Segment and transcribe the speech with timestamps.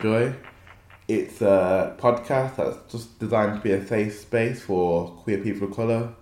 [0.00, 0.34] The Black Boy Joy.
[1.08, 5.74] It's a podcast that's just designed to be a safe space for queer people of
[5.74, 6.14] colour,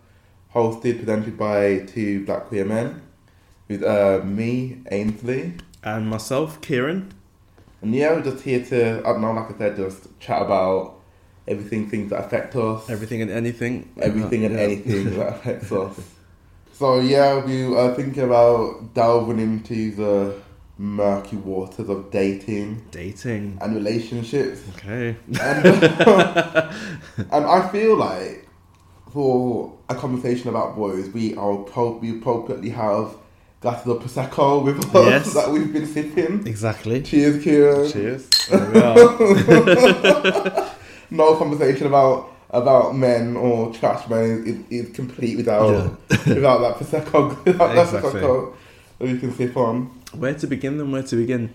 [0.54, 3.02] hosted, presented by two black queer men,
[3.68, 5.54] with uh, me, Ainsley.
[5.82, 7.12] And myself, Kieran.
[7.82, 11.00] And yeah, we're just here to, I don't know, like I said, just chat about
[11.48, 12.88] everything, things that affect us.
[12.88, 13.92] Everything and anything.
[14.00, 14.60] everything and Yeah.
[14.60, 15.98] anything that affects us.
[16.72, 20.40] So yeah, we are thinking about delving into the
[20.78, 23.58] murky waters of dating Dating.
[23.62, 25.16] and relationships, Okay.
[25.40, 25.64] and,
[27.32, 28.46] and I feel like
[29.12, 33.14] for a conversation about boys, we are pro- we appropriately have
[33.62, 35.32] glasses of prosecco with us Yes.
[35.34, 36.46] that we've been sipping.
[36.46, 37.00] Exactly.
[37.02, 37.90] Cheers, Kieran.
[37.90, 38.28] Cheers.
[38.50, 40.72] There we are.
[41.10, 47.44] No conversation about about men or trash men is, is complete without without that prosecco
[47.44, 48.20] without that Exactly.
[48.20, 48.54] prosecco
[48.98, 49.88] that you can sip on.
[50.18, 50.90] Where to begin then?
[50.92, 51.52] Where to begin?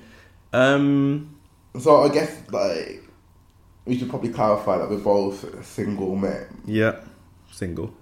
[0.53, 1.35] Um,
[1.79, 3.03] So I guess like
[3.85, 6.45] we should probably clarify that we're both single men.
[6.65, 6.95] yeah.
[7.51, 7.93] Single.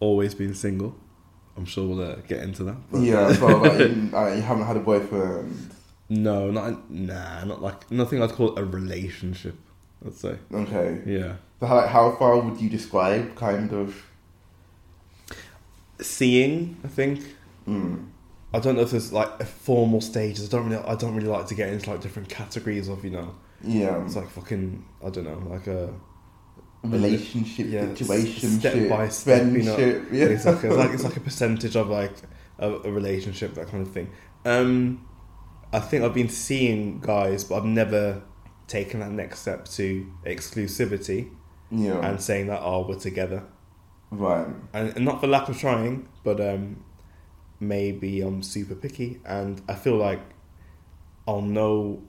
[0.00, 0.94] Always been single.
[1.56, 2.76] I'm sure we'll uh, get into that.
[2.90, 5.70] but- Yeah, so like you, uh, you haven't had a boyfriend.
[6.08, 9.56] No, not nah, not like nothing I'd call a relationship.
[10.04, 10.36] I'd say.
[10.52, 11.00] Okay.
[11.06, 11.36] Yeah.
[11.60, 13.94] So how, like, how far would you describe kind of?
[16.00, 17.20] Seeing, I think.
[17.68, 18.06] Mm,
[18.54, 20.48] I don't know if there's like a formal stages.
[20.48, 20.84] I don't really.
[20.84, 23.34] I don't really like to get into like different categories of you know.
[23.62, 24.04] yeah.
[24.04, 24.84] It's like fucking.
[25.04, 25.92] I don't know, like a
[26.84, 29.74] relationship, yeah, situation, step by step, you know.
[29.74, 30.08] friendship.
[30.12, 30.24] Yeah.
[30.26, 30.68] exactly.
[30.68, 32.14] It's like it's like a percentage of like
[32.58, 34.10] a, a relationship, that kind of thing.
[34.44, 35.06] Um,
[35.72, 38.22] I think I've been seeing guys, but I've never
[38.66, 41.30] taken that next step to exclusivity
[41.70, 42.06] yeah.
[42.06, 43.44] and saying that oh we're together,
[44.10, 44.46] right.
[44.72, 46.84] and, and not for lack of trying, but um,
[47.62, 50.20] maybe I'm super picky, and I feel like
[51.26, 52.02] I'll know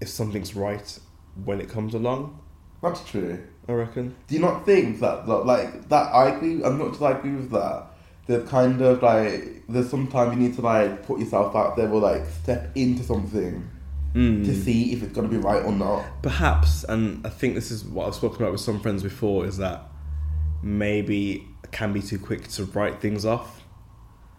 [0.00, 0.98] if something's right
[1.44, 2.40] when it comes along.
[2.82, 3.46] That's true.
[3.68, 4.16] I reckon.
[4.26, 6.12] Do you not think that, that like that?
[6.14, 6.64] I agree.
[6.64, 7.86] I'm not just I agree with that.
[8.26, 12.00] There's kind of like there's sometimes you need to like put yourself out there or
[12.00, 13.68] like step into something
[14.12, 14.44] Mm.
[14.44, 16.04] to see if it's gonna be right or not.
[16.20, 19.58] Perhaps, and I think this is what I've spoken about with some friends before, is
[19.58, 19.82] that
[20.64, 23.59] maybe I can be too quick to write things off.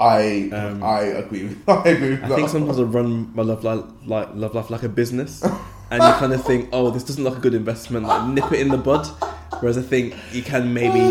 [0.02, 2.36] I Um, I agree with I agree with I that.
[2.36, 5.44] think sometimes I run my love life like love life like a business,
[5.92, 8.60] and you kind of think, oh, this doesn't look a good investment, like nip it
[8.60, 9.06] in the bud.
[9.60, 11.06] Whereas I think you can maybe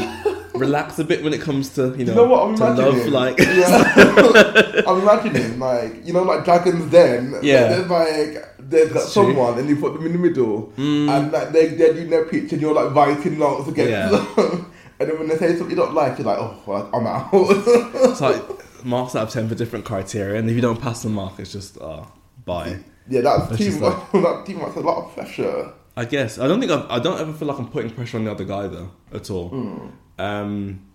[0.55, 3.12] relax a bit when it comes to you know, you know what I'm to imagining?
[3.12, 4.83] love, like yeah.
[4.89, 7.37] I'm imagining like you know like Dragons Den.
[7.43, 7.69] Yeah.
[7.69, 9.27] There's like there's that That's true.
[9.27, 11.09] someone and you put them in the middle Mm.
[11.09, 14.09] and like they they're doing their pitch and you're like writing notes against Yeah.
[14.09, 14.67] them.
[15.01, 17.31] And then when they say something you don't like, you're like, oh, well, I'm out.
[17.33, 18.43] it's like
[18.84, 21.52] marks out of ten for different criteria, and if you don't pass the mark, it's
[21.52, 22.10] just oh,
[22.44, 22.78] bye.
[23.08, 23.96] yeah, that's That's too just much.
[24.12, 24.76] that too much.
[24.76, 25.72] A lot of pressure.
[25.96, 28.24] I guess I don't think I've, I don't ever feel like I'm putting pressure on
[28.24, 29.50] the other guy though at all.
[29.50, 29.92] Mm.
[30.18, 30.86] Um,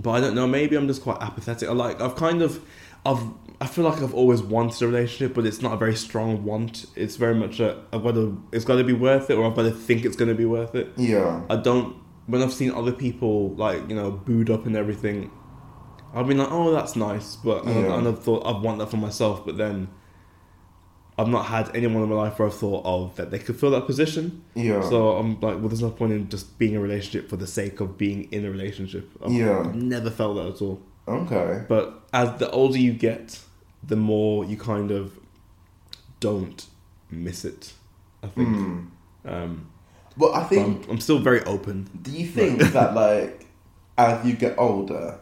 [0.00, 0.46] but I don't know.
[0.46, 1.68] Maybe I'm just quite apathetic.
[1.68, 2.62] I like I've kind of
[3.06, 3.22] I've
[3.60, 6.86] I feel like I've always wanted a relationship, but it's not a very strong want.
[6.96, 9.54] It's very much a I've got to it's got to be worth it, or I've
[9.54, 10.88] got to think it's going to be worth it.
[10.96, 11.42] Yeah.
[11.48, 11.96] I don't.
[12.26, 15.30] When I've seen other people like you know booed up and everything,
[16.14, 17.92] I've been like, oh, that's nice, but and, Yeah.
[17.92, 19.88] I've, and I've thought I want that for myself, but then.
[21.18, 23.70] I've not had anyone in my life where I've thought of that they could fill
[23.72, 24.42] that position.
[24.54, 24.80] Yeah.
[24.88, 27.46] So I'm like, well, there's no point in just being in a relationship for the
[27.46, 29.10] sake of being in a relationship.
[29.22, 29.70] I've, Yeah.
[29.74, 30.80] Never felt that at all.
[31.06, 31.64] okay.
[31.68, 33.38] But as the older you get,
[33.86, 35.12] the more you kind of
[36.20, 36.66] don't
[37.10, 37.74] miss it.
[38.22, 38.48] I think.
[38.48, 38.86] Mm.
[39.26, 39.66] Um,
[40.16, 41.90] But I but think I'm, I'm still very open.
[42.00, 43.46] Do you think that like
[43.98, 45.18] as you get older,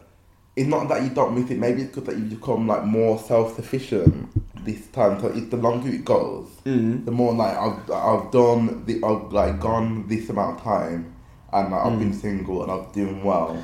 [0.55, 1.57] it's not that you don't miss it.
[1.59, 4.29] Maybe it's because that you become like more self sufficient
[4.65, 5.19] this time.
[5.21, 7.05] So it's the longer it goes, Mm.
[7.05, 11.15] the more like I've I've done the I've like gone this amount of time,
[11.53, 13.63] and like, I've been single and I've doing well.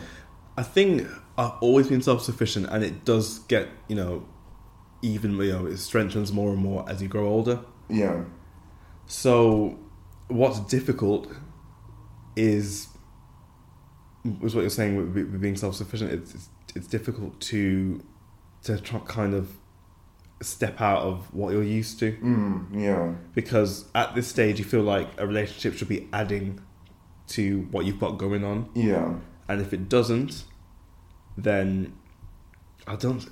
[0.58, 1.08] I think
[1.38, 4.26] I've always been self sufficient, and it does get you know,
[5.02, 7.60] even you know, it strengthens more and more as you grow older.
[7.90, 8.24] Yeah,
[9.06, 9.78] So,
[10.30, 11.32] what's difficult
[12.36, 12.88] is
[14.42, 16.12] is what you're saying with, with being self sufficient.
[16.12, 18.02] It's, it's it's difficult to
[18.64, 19.50] to try, kind of
[20.42, 24.84] step out of what you're used to mm, yeah, because at this stage you feel
[24.84, 26.60] like a relationship should be adding
[27.28, 29.14] to what you've got going on, yeah,
[29.50, 30.46] and if it doesn't,
[31.38, 31.94] then
[32.88, 33.26] I don't.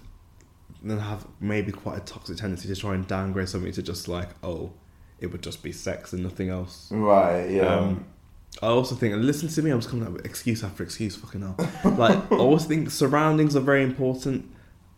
[0.83, 4.07] Then I have maybe quite a toxic tendency to try and downgrade something to just
[4.07, 4.73] like oh,
[5.19, 6.89] it would just be sex and nothing else.
[6.91, 8.05] right, yeah, Um,
[8.61, 11.15] I also think, and listen to me, I'm just coming up with excuse after excuse,
[11.15, 11.55] fucking hell.
[11.97, 14.49] Like, I always think surroundings are very important.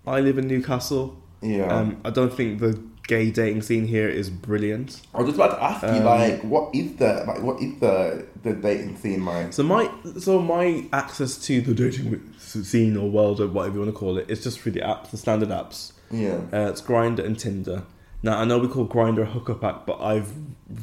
[0.06, 1.18] I live in Newcastle.
[1.42, 5.02] yeah, Um, I don't think the gay dating scene here is brilliant.
[5.14, 7.80] I was just about to ask you, Um, like, what is the like, what is
[7.80, 9.54] the the dating scene like?
[9.54, 9.90] So my
[10.20, 14.18] so my access to the dating scene or world or whatever you want to call
[14.18, 15.94] it is just through the apps, the standard apps.
[16.12, 17.84] Yeah, Uh, it's Grindr and Tinder.
[18.28, 20.34] Now I know we call Grindr a hookup app, but I've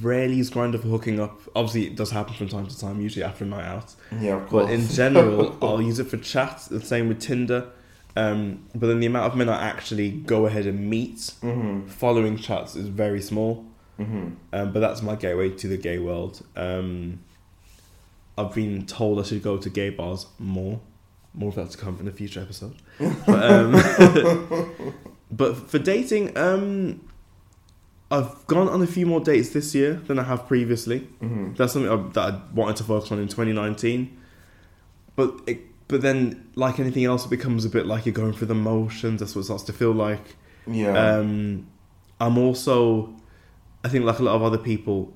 [0.00, 1.42] rarely used Grindr for hooking up.
[1.54, 3.94] Obviously, it does happen from time to time, usually after a night out.
[4.18, 4.64] yeah, of course.
[4.64, 6.66] But in general, I'll use it for chat.
[6.70, 7.68] The same with Tinder.
[8.16, 12.38] Um, but then the amount of men I actually go ahead and meet hmm following
[12.38, 13.66] chats is very small.
[13.98, 16.42] hmm Um, but that's my gateway to the gay world.
[16.56, 17.18] Um,
[18.38, 20.80] I've been told I should go to gay bars more.
[21.34, 22.76] More of that to come in a future episode.
[22.98, 23.72] But, um,
[25.30, 27.02] but for dating, um,
[28.10, 30.98] I've gone on a few more dates this year than I have previously.
[31.20, 34.16] hmm That's something I, that I wanted to focus on in 2019.
[35.16, 38.48] But it, but then, like anything else, it becomes a bit like you're going through
[38.48, 39.20] the motions.
[39.20, 40.36] That's what it starts to feel like.
[40.66, 41.66] Yeah, Um,
[42.20, 43.14] I'm also,
[43.84, 45.12] I think, like a lot of other people,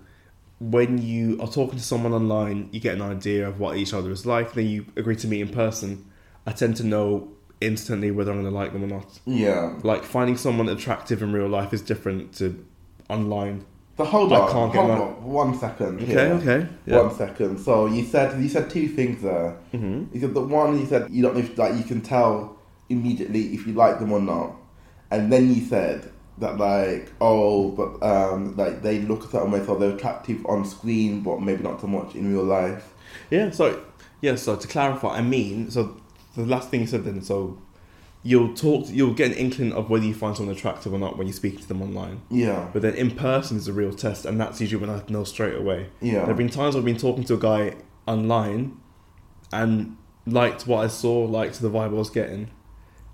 [0.60, 4.10] when you are talking to someone online, you get an idea of what each other
[4.10, 4.52] is like.
[4.52, 6.04] Then you agree to meet in person.
[6.46, 7.28] I tend to know
[7.60, 9.18] instantly whether I'm going to like them or not.
[9.24, 9.78] yeah.
[9.82, 12.64] Like finding someone attractive in real life is different to
[13.08, 13.64] online.
[13.96, 15.96] So hold I on, can't get hold my- on, one second.
[16.02, 16.32] Okay, here.
[16.40, 17.02] okay, yeah.
[17.02, 17.58] One second.
[17.58, 19.52] So you said you said two things there.
[19.72, 22.56] hmm You said the one you said you don't know if like you can tell
[22.88, 24.54] immediately if you like them or not,
[25.10, 29.64] and then you said that like oh but um like they look a certain way
[29.66, 32.94] so they're attractive on screen but maybe not so much in real life.
[33.30, 33.50] Yeah.
[33.50, 33.82] So
[34.20, 34.36] yeah.
[34.36, 35.96] So to clarify, I mean, so
[36.36, 37.20] the last thing you said then.
[37.22, 37.58] So
[38.22, 38.86] you'll talk.
[38.88, 41.60] You'll get an inkling of whether you find someone attractive or not when you speak
[41.60, 42.22] to them online.
[42.30, 45.24] Yeah, But then in person is a real test, and that's usually when I know
[45.24, 45.88] straight away.
[46.00, 47.74] yeah there have been times I've been talking to a guy
[48.06, 48.76] online
[49.52, 52.50] and liked what I saw, liked the vibe I was getting,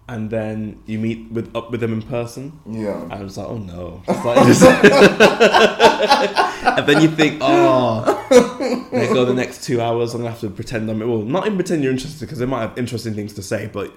[0.08, 3.02] and then you meet with up with them in person, yeah.
[3.02, 4.02] and I was like, oh no.
[4.08, 4.38] Like-
[6.78, 10.14] and then you think, oh, there go the next two hours.
[10.14, 12.60] I'm gonna have to pretend I'm well, not even pretend you're interested because they might
[12.62, 13.92] have interesting things to say, but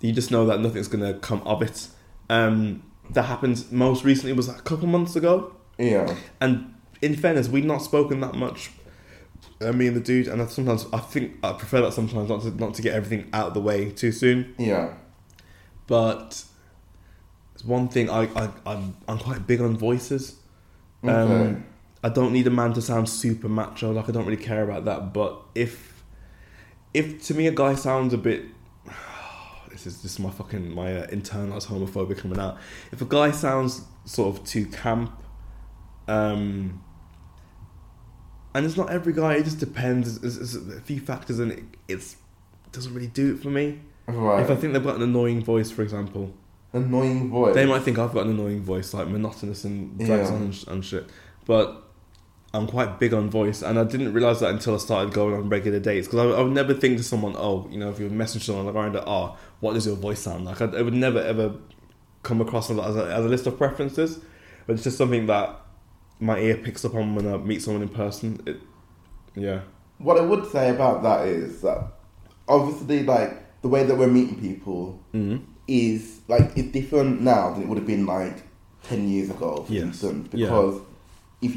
[0.00, 1.88] you just know that nothing's gonna come of it.
[2.30, 5.54] Um, that happened most recently was a couple months ago.
[5.78, 8.70] Yeah, And in fairness, we'd not spoken that much.
[9.60, 12.42] Uh, me and the dude, and I sometimes I think I prefer that sometimes not
[12.42, 14.54] to not to get everything out of the way too soon.
[14.58, 14.94] yeah,
[15.86, 16.44] But
[17.54, 20.36] it's one thing I, I I'm I'm quite big on voices.
[21.04, 21.12] okay.
[21.12, 21.64] Um,
[22.04, 23.92] I don't need a man to sound super macho.
[23.92, 25.12] Like I don't really care about that.
[25.12, 26.02] But if
[26.94, 28.44] if to me a guy sounds a bit
[29.84, 32.58] this is just my fucking my uh, internalized homophobia coming out.
[32.92, 35.10] If a guy sounds sort of too camp,
[36.06, 36.82] um,
[38.54, 39.34] and it's not every guy.
[39.34, 40.18] It just depends.
[40.20, 42.16] There's, there's a few factors, and it it's,
[42.72, 43.80] doesn't really do it for me.
[44.06, 44.42] right.
[44.42, 46.34] If I think they've got an annoying voice, for example,
[46.72, 47.54] Annoying voice.
[47.54, 50.36] they might think I've got an annoying voice, like monotonous and drags Yeah.
[50.36, 51.08] on and, sh- and shit.
[51.46, 51.82] But
[52.58, 55.48] I'm quite big on voice, and I didn't realize that until I started going on
[55.48, 56.06] regular dates.
[56.08, 58.66] Because I, I would never think to someone, oh, you know, if you message someone
[58.66, 60.60] on the Grindr, oh, what does your voice sound like?
[60.60, 61.54] I, I would never ever
[62.22, 64.18] come across as a, as a list of preferences,
[64.66, 65.56] but it's just something that
[66.20, 68.40] my ear picks up on when I meet someone in person.
[68.46, 68.56] It,
[69.34, 69.60] yeah,
[69.98, 71.92] What I would say about that is that
[72.48, 77.62] obviously, like the way that we're meeting people mm is like it's different now than
[77.64, 78.42] it would have been like
[78.82, 79.82] ten years ago, for Yes.
[79.84, 80.30] instance.
[80.32, 80.46] Yeah.
[80.46, 80.80] Because
[81.42, 81.54] if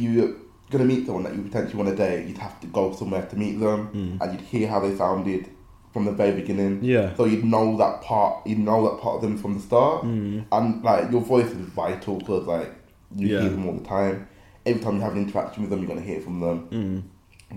[0.72, 3.26] you're gonna meet someone that you potentially want to date, you'd have to go somewhere
[3.26, 4.22] to meet them, Mm.
[4.22, 5.48] and you'd hear how they sounded
[5.92, 6.80] from the very beginning.
[6.84, 10.04] yeah, So you'd know that part, you'd know that part of them from the start,
[10.06, 10.44] mm.
[10.52, 12.72] and like your voice is vital because like
[13.16, 13.42] you Yeah.
[13.42, 14.28] hear them all the time.
[14.66, 16.68] Every time you have an interaction with them, you're gonna hear from them.
[16.72, 17.02] Mm.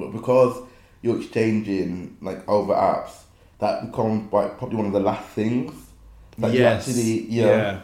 [0.00, 0.56] But because
[1.02, 3.12] you're exchanging like over apps,
[3.60, 5.72] that becomes like probably one of the last things
[6.38, 7.80] that yes, you actually yeah, yeah.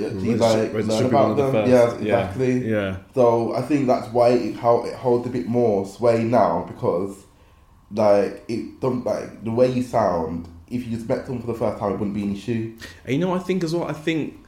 [0.00, 1.52] That you like whereas it learn should be one about the them.
[1.52, 1.70] first.
[1.70, 2.18] Yeah, Yeah.
[2.20, 2.70] exactly.
[2.70, 2.96] yeah.
[3.14, 7.16] So I think that's why it how it holds a bit more sway now because
[7.94, 10.48] like it don't like the way you sound.
[10.70, 12.74] If you just met someone for the first time, it wouldn't be an issue.
[13.04, 13.84] And you know, what I think as well.
[13.84, 14.41] I think,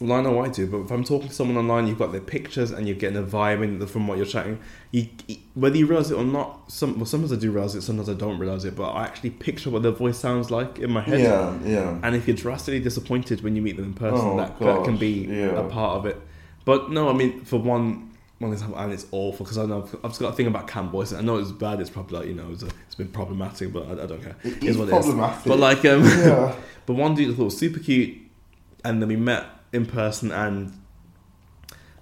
[0.00, 2.22] well, I know I do, but if I'm talking to someone online, you've got their
[2.22, 4.58] pictures and you're getting a vibe in from what you're chatting.
[4.92, 5.08] You,
[5.54, 8.14] whether you realize it or not, some well, sometimes I do realize it, sometimes I
[8.14, 8.74] don't realize it.
[8.74, 11.20] But I actually picture what their voice sounds like in my head.
[11.20, 11.98] Yeah, yeah.
[12.02, 14.96] And if you're drastically disappointed when you meet them in person, Oh, that, that can
[14.96, 15.58] be yeah.
[15.58, 16.16] a part of it.
[16.64, 19.94] But no, I mean, for one, one example, and it's awful because I know I've,
[19.96, 21.12] I've just got a thing about camp voice.
[21.12, 21.78] I know it's bad.
[21.78, 24.36] It's probably like you know, it's, a, it's been problematic, but I, I don't care.
[24.44, 25.04] It is what it is.
[25.04, 25.44] problematic.
[25.44, 26.54] But like, um, yeah,
[26.86, 28.16] but one dude I thought was super cute,
[28.82, 30.72] and then we met in person, and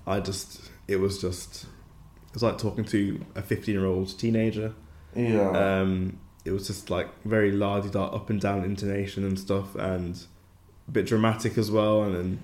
[0.07, 4.75] I just, it was just, it was like talking to a 15 year old teenager.
[5.15, 5.51] yeah.
[5.81, 10.25] Um, it was just like very lardy da up and down intonation and stuff, and
[10.87, 12.05] a bit dramatic as well.
[12.05, 12.41] And then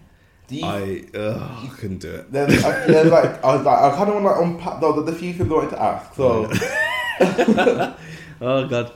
[0.50, 2.30] you, I ugh, I couldn't do it.
[2.30, 4.92] Then, I, there's like I was like I kind of want to like, unpack though
[4.92, 6.14] the, the few things I wanted to ask.
[6.14, 6.50] So
[8.40, 8.92] Oh god.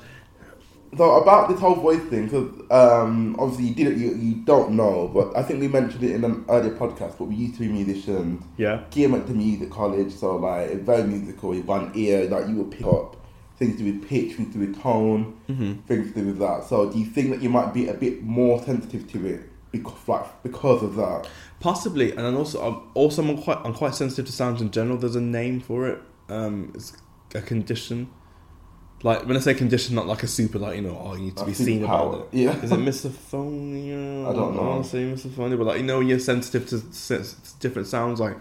[0.96, 5.08] So about this whole voice thing, because um, obviously you didn't you, you don't know,
[5.12, 7.18] but I think we mentioned it in an earlier podcast.
[7.18, 8.42] But we used to be musicians.
[8.56, 8.82] Yeah.
[8.90, 11.54] Gia went to music college, so like it's very musical.
[11.54, 13.16] You've got an ear, like you would pick up
[13.56, 15.72] things to do with pitch, things to do with tone, Mm-hmm.
[15.88, 16.64] things to do with that.
[16.64, 19.40] So do you think that you might be a bit more sensitive to it
[19.72, 21.28] because like because of that?
[21.60, 24.96] Possibly, and then also, I'm also I'm quite I'm quite sensitive to sounds in general.
[24.96, 25.98] There's a name for it.
[26.28, 26.92] Um, it's
[27.34, 28.10] a condition.
[29.04, 31.36] Like when I say condition, not like a super like you know, oh, you need
[31.36, 32.38] to be seen about it.
[32.38, 32.56] Yeah.
[32.62, 34.28] Is it misophonia?
[34.28, 34.62] I don't know.
[34.62, 38.18] want to say misophonia, but like you know, when you're sensitive to s- different sounds.
[38.20, 38.36] Like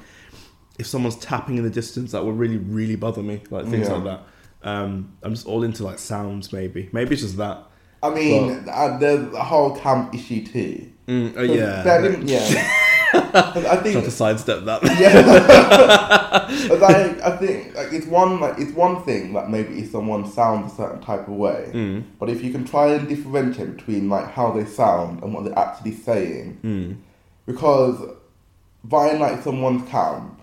[0.80, 3.42] if someone's tapping in the distance, that would really really bother me.
[3.50, 3.94] Like things Yeah.
[3.96, 4.24] like that.
[4.64, 6.52] Um, I'm just all into like sounds.
[6.52, 7.64] Maybe maybe it's just that.
[8.02, 10.92] I mean, uh, there's a whole camp issue too.
[11.08, 12.20] Mm, uh, yeah.
[12.24, 12.74] yeah.
[13.14, 14.84] I Try think to sidestep that.
[15.00, 16.68] yeah.
[16.70, 20.30] But like, I think like it's one like it's one thing that maybe if someone
[20.30, 22.04] sounds a certain type of way, Mm.
[22.20, 25.58] but if you can try and differentiate between like how they sound and what they're
[25.60, 26.98] actually saying, Mm.
[27.46, 27.98] because
[28.84, 30.42] buying like someone's camp,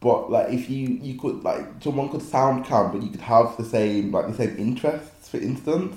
[0.00, 3.56] but like if you you could like someone could sound camp, but you could have
[3.56, 5.96] the same like the same interests, for instance,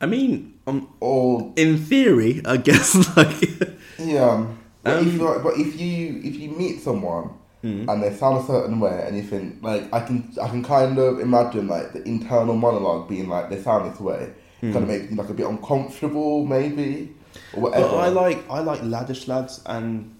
[0.00, 3.50] I mean, um, or in theory, I guess like
[3.98, 4.46] yeah.
[4.86, 7.30] But, if Um, you, but if you if you meet someone
[7.64, 7.88] Mm.
[7.90, 10.98] and they sound a certain way, and you think like I can I can kind
[10.98, 14.22] of imagine like the internal monologue being like they sound this way,
[14.60, 17.14] kind of makes you like a bit uncomfortable maybe
[17.54, 17.88] or whatever.
[17.88, 20.14] But I like I like laddish lads, and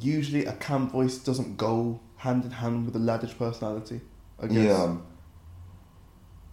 [0.00, 4.00] usually a camp voice doesn't go hand in hand with a laddish personality.
[4.42, 4.56] I guess.
[4.56, 4.96] yeah.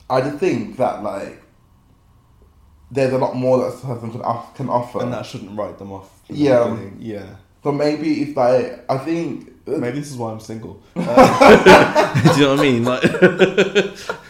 [0.09, 1.41] I just think that like
[2.91, 5.01] there's a lot more that a person can off- can offer.
[5.01, 6.09] and that shouldn't write them off.
[6.25, 6.63] from the Yeah.
[6.69, 6.97] beginning.
[6.99, 7.25] yeah.
[7.63, 10.81] so maybe if like I think Maybe this is why I'm single.
[10.95, 11.03] Uh,
[12.35, 12.85] do you know what I mean?
[12.85, 13.03] Like,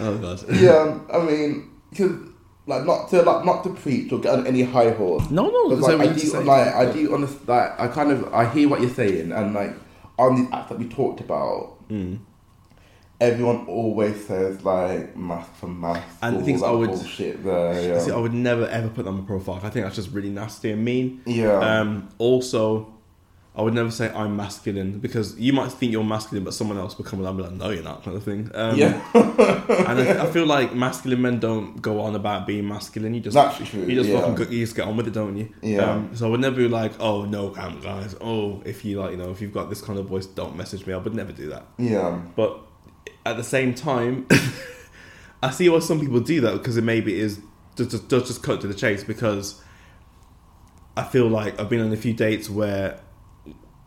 [0.00, 0.44] oh god.
[0.50, 2.12] yeah, I mean because
[2.66, 5.28] like not to like not to preach or get on any high horse.
[5.30, 5.68] No, no.
[5.70, 6.42] But, like, what I I mean to do, say.
[6.42, 7.48] like, I do understand.
[7.48, 9.74] Like, I kind of, I hear what you're saying, and like
[10.18, 12.18] on these apps that we talked about, Mm.
[13.20, 17.94] Everyone always says like masc for masc And all things I would- bullshit there.
[17.94, 19.60] Yeah, See, I would never ever put that on my profile.
[19.62, 21.20] I think that's just really nasty and mean.
[21.26, 22.94] yeah, Um, also,
[23.56, 26.96] I would never say I'm masculine because you might think you're masculine, but someone else
[26.96, 28.48] will come along and be like, "No, you're not," kind of thing.
[28.54, 29.02] Um, yeah.
[29.14, 33.14] and I, I feel like masculine men don't go on about being masculine.
[33.14, 34.20] You just That's true, You just yeah.
[34.20, 35.48] fucking go, you just get on with it, don't you?
[35.60, 35.90] Yeah.
[35.90, 38.14] Um, so I would never be like, "Oh no, guys.
[38.20, 40.86] Oh, if you like, you know, if you've got this kind of voice, don't message
[40.86, 41.64] me." I would never do that.
[41.78, 42.60] yeah, But
[43.24, 44.26] at the same time,
[45.42, 47.40] I see why some people do that because it maybe is
[47.76, 49.62] does just, just cut to the chase because
[50.96, 53.00] I feel like I've been on a few dates where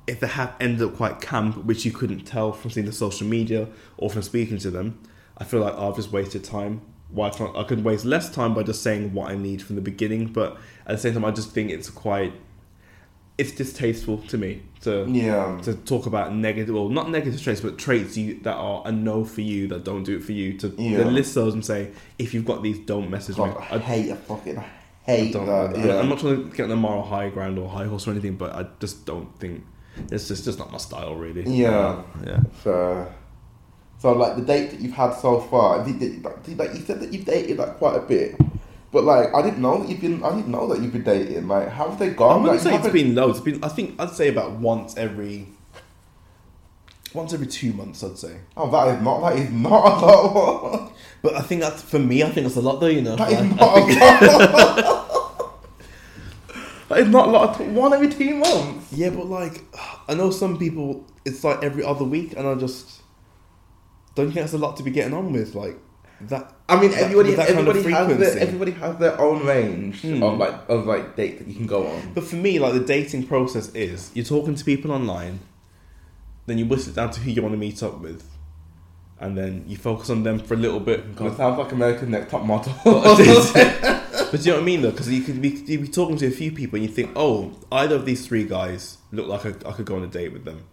[0.07, 3.27] if they have ended up quite camp, which you couldn't tell from seeing the social
[3.27, 5.01] media or from speaking to them,
[5.37, 6.81] I feel like oh, I've just wasted time.
[7.09, 10.27] Why I could waste less time by just saying what I need from the beginning,
[10.27, 12.33] but at the same time, I just think it's quite
[13.37, 15.59] it's distasteful to me to yeah.
[15.63, 19.23] to talk about negative, well, not negative traits, but traits you that are a no
[19.25, 20.57] for you that don't do it for you.
[20.59, 20.99] To Yeah.
[20.99, 23.43] to list those and say, if you've got these, don't message me.
[23.45, 24.65] I I, hate a fucking I I
[25.15, 25.45] hate don't.
[25.47, 25.75] that.
[25.77, 28.07] I- Yeah, I'm not trying to get on the moral high ground or high horse
[28.07, 29.63] or anything, but I just don't think
[30.11, 31.43] it's just just not my style, really.
[31.49, 32.03] Yeah.
[32.25, 32.41] yeah.
[32.63, 33.07] So,
[33.99, 36.99] so like the date that you've had so far, did, did, like, like you said
[37.01, 38.35] that you've dated like quite a bit,
[38.91, 40.23] but like I didn't know that you've been.
[40.23, 41.47] I didn't know that you've been dating.
[41.47, 42.29] Like, how have they gone?
[42.29, 42.43] I gone?
[42.43, 43.37] wouldn't like, say it's been loads.
[43.37, 45.47] It's been, I think I'd say about once every,
[47.13, 48.03] once every two months.
[48.03, 48.37] I'd say.
[48.57, 49.21] Oh, that is not.
[49.21, 50.93] That is not a lot.
[51.23, 52.23] But I think that's for me.
[52.23, 52.87] I think that's a lot, though.
[52.87, 55.65] You know, That is Like, not a lot.
[56.89, 57.59] that is not a lot.
[57.59, 58.91] One every two months.
[58.91, 59.61] Yeah, but like,
[60.07, 63.03] I know some people, it's like every other week, and I just
[64.15, 65.77] don't think that's a lot to be getting on with, like
[66.29, 66.53] that.
[66.69, 70.01] I mean, that- everybody, that kind of everybody has their, everybody has their own range
[70.01, 70.23] Hmm.
[70.23, 72.11] of like of like dates that you can go on.
[72.13, 75.39] But for me, like the dating process is you're talking to people online,
[76.45, 78.23] then you whittle it down to who you want to meet up with,
[79.19, 81.15] and then you focus on them for a little bit.
[81.15, 82.73] God, sounds like American Next Top Model.
[82.83, 84.91] but do you know what I mean though?
[84.91, 87.51] Because you could be you'd be talking to a few people and you think, oh,
[87.71, 90.45] either of these three guys look like I, I could go on a date with
[90.45, 90.63] them.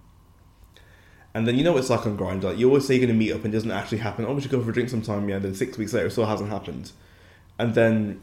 [1.39, 2.43] And then you know what it's like on Grindr.
[2.43, 4.25] Like you always say you're going to meet up and it doesn't actually happen.
[4.27, 5.29] Oh, we should go for a drink sometime.
[5.29, 5.37] Yeah.
[5.37, 6.91] And then six weeks later, it still hasn't happened.
[7.61, 8.21] And then,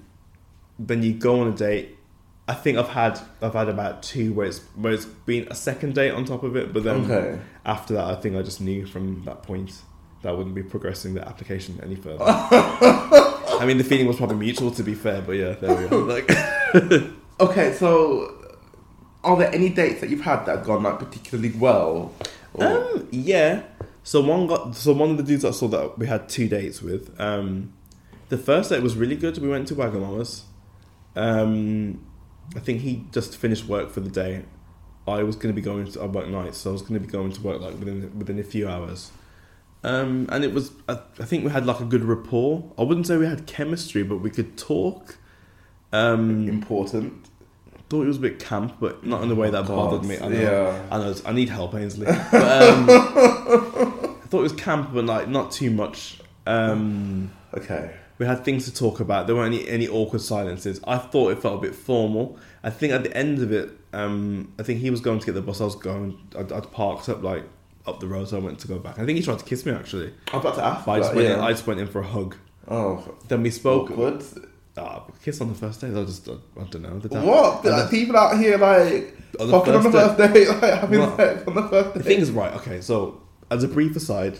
[0.77, 1.97] then you go on a date.
[2.49, 5.95] I think I've had I've had about two where it's where it's been a second
[5.95, 6.73] date on top of it.
[6.73, 7.39] But then Okay.
[7.65, 9.71] after that, I think I just knew from that point
[10.21, 12.17] that I wouldn't be progressing the application any further.
[12.27, 15.99] I mean, the feeling was probably mutual, to be fair, but yeah, there we go.
[16.03, 16.29] Like,
[17.39, 18.33] Okay, so
[19.23, 22.13] are there any dates that you've had that have gone like particularly well?
[22.59, 23.63] Um, yeah.
[24.03, 26.81] So one got so one of the dudes I saw that we had two dates
[26.81, 27.19] with.
[27.19, 27.73] Um,
[28.29, 29.37] the first date was really good.
[29.37, 30.43] We went to Wagamama's.
[31.15, 32.05] Um,
[32.55, 34.45] I think he just finished work for the day.
[35.07, 36.99] I was going to be going to I work nights, so I was going to
[36.99, 39.11] be going to work like within within a few hours.
[39.83, 42.71] Um, and it was I, I think we had like a good rapport.
[42.77, 45.17] I wouldn't say we had chemistry, but we could talk.
[45.93, 47.29] Um, important.
[47.95, 50.17] Thought it was a bit camp, but not in the way that God, bothered me.
[50.19, 50.83] I know, yeah.
[50.91, 51.15] I know.
[51.25, 52.05] I need help, Ainsley.
[52.31, 56.19] But, um, I thought it was camp, but like not too much.
[56.45, 57.91] Um, Okay.
[58.17, 59.27] we had things to talk about.
[59.27, 60.79] There weren't any, any awkward silences.
[60.85, 62.37] I thought it felt a bit formal.
[62.63, 65.33] I think at the end of it, um, I think he was going to get
[65.33, 65.61] the bus.
[65.61, 66.17] I was going.
[66.37, 67.43] I'd, I'd parked up like
[67.87, 68.99] up the road, so I went to go back.
[68.99, 70.11] I think he tried to kiss me actually.
[70.33, 70.87] I'm about to ask.
[70.87, 71.29] I just that, went.
[71.29, 71.35] yeah.
[71.35, 72.35] In, I just went in for a hug.
[72.67, 73.91] oh, Then we spoke.
[73.91, 74.23] awkward.
[74.77, 75.87] Ah, kiss on the first day.
[75.87, 76.27] I just.
[76.27, 76.99] I, I don't know.
[76.99, 77.63] The dad- What?
[77.63, 81.15] Like, people out here like On the fucking on the first date, like having Well,
[81.17, 82.05] sex on the first The date.
[82.07, 84.37] thing is, right, okay, so as a brief aside,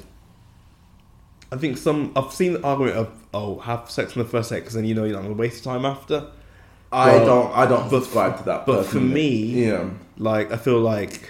[1.51, 4.59] I think some I've seen the argument of oh have sex on the first date
[4.61, 6.27] because then you know you're not to waste time after.
[6.91, 7.51] I Well, don't.
[7.57, 8.65] I don't but- subscribe to that.
[8.65, 11.29] but for me- yeah, Like I feel like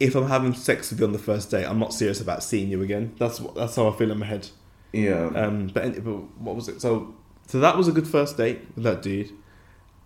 [0.00, 2.68] if I'm having sex with you on the first date, I'm not serious about seeing
[2.68, 3.14] you again.
[3.18, 4.48] That's what that's how I feel in my head.
[4.92, 5.26] yeah.
[5.34, 6.80] Um, but, but what was it?
[6.80, 7.14] So
[7.48, 9.32] so that was a good first date with that dude.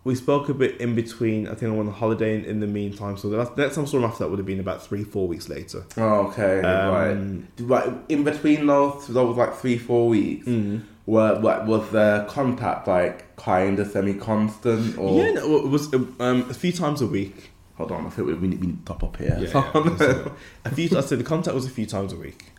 [0.05, 1.47] We spoke a bit in between.
[1.47, 3.17] I think I went on holiday in, in the meantime.
[3.17, 5.05] So the next next time I saw him after that would have been about three
[5.05, 5.85] four weeks later.
[5.97, 7.13] oh, okay, right.
[7.13, 7.93] Um, Right.
[8.09, 10.83] In between those, those like three, four weeks, mm.
[11.07, 15.23] were what was the contact like kind of semi-constant or?
[15.23, 17.51] Yeah, no, it was um, a few times a week.
[17.77, 19.37] Hold on, I think we, we, need, we need to top up here.
[19.40, 20.29] Yeah, yeah,
[20.64, 20.97] a few.
[20.97, 22.53] I said the contact was a few times a week.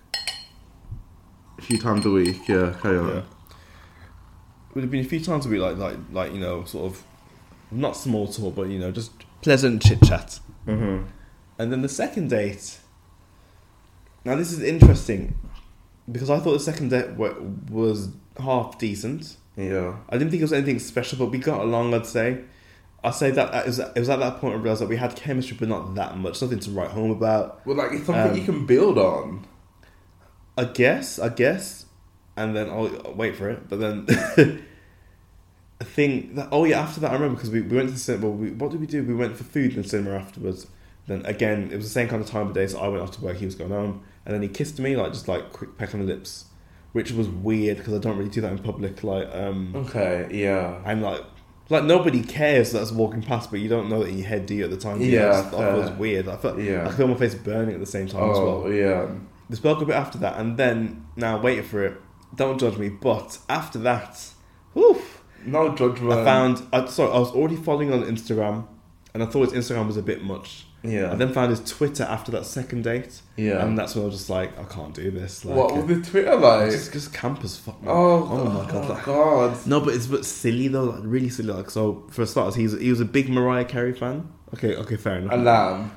[1.58, 2.48] a few times a week.
[2.48, 3.10] Yeah, carry on.
[3.10, 3.22] Yeah,
[4.74, 7.04] would have been a few times a week, like like like you know, sort of
[7.72, 10.40] not small talk, but you know, just pleasant chit chat.
[10.68, 11.06] Mm-hmm.
[11.60, 12.80] And then the second date.
[14.26, 15.38] Now this is interesting
[16.12, 17.36] because I thought the second date wa-
[17.70, 18.10] was
[18.40, 19.38] half decent.
[19.58, 19.98] Yeah.
[20.10, 21.94] I didn't think it was anything special, but we got along.
[21.94, 22.42] I'd say.
[23.06, 25.14] I say that it was, it was at that point I realized that we had
[25.18, 26.42] chemistry, but not that much.
[26.42, 27.66] Nothing to write home about.
[27.66, 29.46] Well, like it's something Um, you can build on.
[30.58, 31.83] I guess, I guess,
[32.36, 33.68] and then I'll, wait for it.
[33.70, 34.06] But then
[35.82, 38.00] I think that oh yeah, after that I remember because we, we went to the
[38.00, 38.28] cinema.
[38.30, 39.04] Well, we, what did we do?
[39.04, 40.68] We went for food in the cinema afterwards.
[41.08, 42.68] Then again, it was the same kind of time of day.
[42.68, 43.38] So I went off to work.
[43.38, 46.00] He was going home, and then he kissed me like just like quick peck on
[46.00, 46.46] the lips,
[46.94, 49.04] which was weird because I don't really do that in public.
[49.04, 50.28] Like um, Okay.
[50.32, 50.80] Yeah.
[50.86, 51.22] I'm like.
[51.70, 54.54] Like nobody cares that's walking past, but you don't know that in your head, do
[54.54, 54.66] you?
[54.66, 56.28] At the time, Yeah, I just thought was weird.
[56.28, 56.86] I felt, Yeah.
[56.86, 58.64] I feel my face burning at the same time as well.
[58.66, 59.08] Oh yeah.
[59.50, 62.02] We spoke a bit after that, and then now waiting for it.
[62.36, 64.20] Don't judge me, but after that,
[64.74, 65.02] whew,
[65.46, 66.14] No judgment.
[66.14, 66.62] I found.
[66.74, 68.66] I, sorry, I was already following on Instagram,
[69.14, 70.66] and I thought his Instagram was a bit much.
[70.86, 71.14] Yeah.
[71.14, 73.64] I then found his Twitter after that second date, yeah.
[73.64, 75.46] and that's when I was just like, I can't do this.
[75.46, 76.72] Like, what was the Twitter like?
[76.72, 77.82] Just, just camp as fuck.
[77.82, 77.90] man.
[77.96, 78.90] oh, oh my oh god.
[78.90, 79.66] like- God.
[79.66, 81.54] no, but it's but silly though, like really silly.
[81.54, 84.28] Like so, for starters, he's he was a big Mariah Carey fan.
[84.56, 85.34] Okay, okay, fair enough.
[85.34, 85.92] A lamb.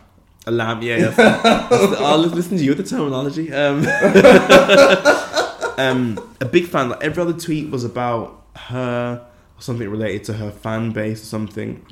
[0.47, 0.97] A lamb, yeah.
[1.19, 1.69] yeah.
[1.99, 3.53] I'll listen to you with the terminology.
[3.53, 3.83] Um,
[5.77, 6.91] um, a big fan.
[6.91, 11.27] Like every other tweet was about her or something related to her fan base or
[11.27, 11.85] something.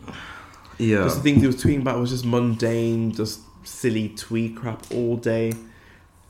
[0.78, 1.04] Yeah.
[1.04, 5.16] Just the things he was tweeting about was just mundane, just silly tweet crap all
[5.16, 5.52] day.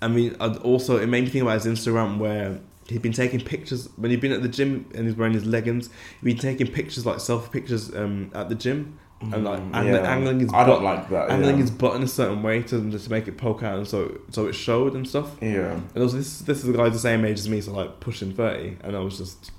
[0.03, 3.40] I mean, I'd also it made me think about his Instagram where he'd been taking
[3.40, 5.88] pictures when he'd been at the gym and he's wearing his leggings.
[6.21, 8.99] He'd been taking pictures like selfie pictures um, at the gym
[9.33, 10.13] and like Mm, ang- yeah.
[10.15, 11.31] angling his I don't like that.
[11.31, 11.61] angling yeah.
[11.63, 14.47] his butt in a certain way to to make it poke out and so so
[14.47, 15.31] it showed and stuff.
[15.41, 15.81] Yeah.
[15.95, 18.33] And also this this is the guy the same age as me, so like pushing
[18.33, 19.51] thirty, and I was just.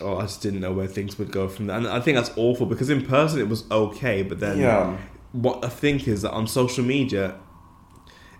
[0.00, 2.32] Oh, I just didn't know where things would go from there, and I think that's
[2.36, 4.96] awful because in person it was okay, but then yeah.
[5.30, 7.36] what I think is that on social media,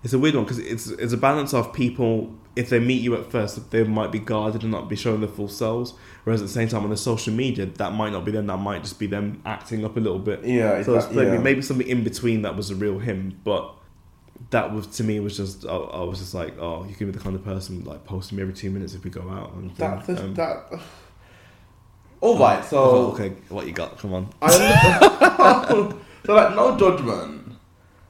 [0.02, 2.34] it's a weird one because it's it's a balance of people.
[2.56, 5.28] If they meet you at first, they might be guarded and not be showing their
[5.28, 5.94] full selves.
[6.22, 8.46] Whereas at the same time, on the social media, that might not be them.
[8.46, 10.44] That might just be them acting up a little bit.
[10.44, 10.82] Yeah.
[10.82, 11.38] So it's exact- maybe, yeah.
[11.38, 13.74] maybe something in between that was a real him, but
[14.50, 17.12] that was to me was just I, I was just like, oh, you can be
[17.12, 19.52] the kind of person like posting me every two minutes if we go out.
[19.54, 20.80] And That, that, um, that.
[22.20, 23.98] All right, so oh, okay, what you got?
[23.98, 24.28] Come on.
[24.40, 24.48] I
[26.24, 27.43] so like no judgment.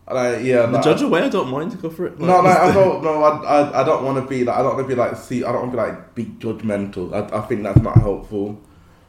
[0.07, 1.71] Like yeah, like, judge away, I don't mind.
[1.71, 2.19] To go for it.
[2.21, 3.03] No, like, I don't.
[3.03, 4.57] No, I, I, I don't want to be like.
[4.57, 5.17] I don't want to be like.
[5.17, 7.15] See, I don't want to be like be judgmental.
[7.15, 8.61] I, I think that's not helpful.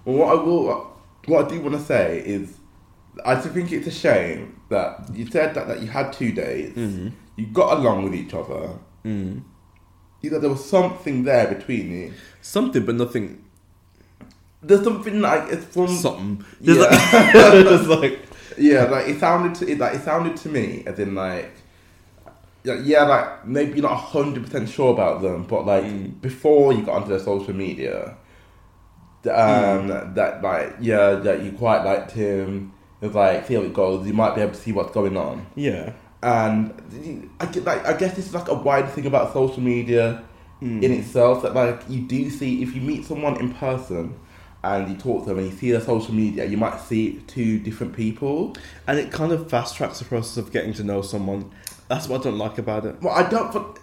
[0.06, 0.94] But what I will,
[1.26, 2.58] what I do want to say is,
[3.26, 6.78] I just think it's a shame that you said that, that you had two dates.
[6.78, 7.10] Mm-hmm.
[7.36, 8.80] You got along with each other.
[9.04, 9.44] Mm.
[10.22, 12.14] You know, there was something there between you.
[12.42, 13.44] Something, but nothing.
[14.64, 16.46] there's something like it's from Something.
[16.62, 17.32] Yeah.
[17.34, 18.20] There's like,
[18.58, 21.52] yeah, like it sounded to it, like it sounded to me as in like
[22.64, 26.22] yeah, yeah like maybe you're not hundred percent sure about them, but like Mm.
[26.22, 28.16] before you got onto their social media,
[29.32, 32.72] um, that like yeah, that you quite liked him.
[33.02, 34.06] It was like see how it goes.
[34.08, 35.94] You might be able to see what's going on, yeah.
[36.24, 36.74] and
[37.40, 40.24] I get like I guess this is like a wide thing about social media
[40.62, 40.82] Mm.
[40.82, 44.18] in itself that like you do see if you meet someone in person
[44.66, 47.60] and you talk to them and you see their social media, you might see two
[47.60, 48.56] different people.
[48.88, 51.52] And it kind of fast tracks the process of getting to know someone.
[51.88, 53.02] That's what I don't like about it.
[53.02, 53.78] Well, I don't.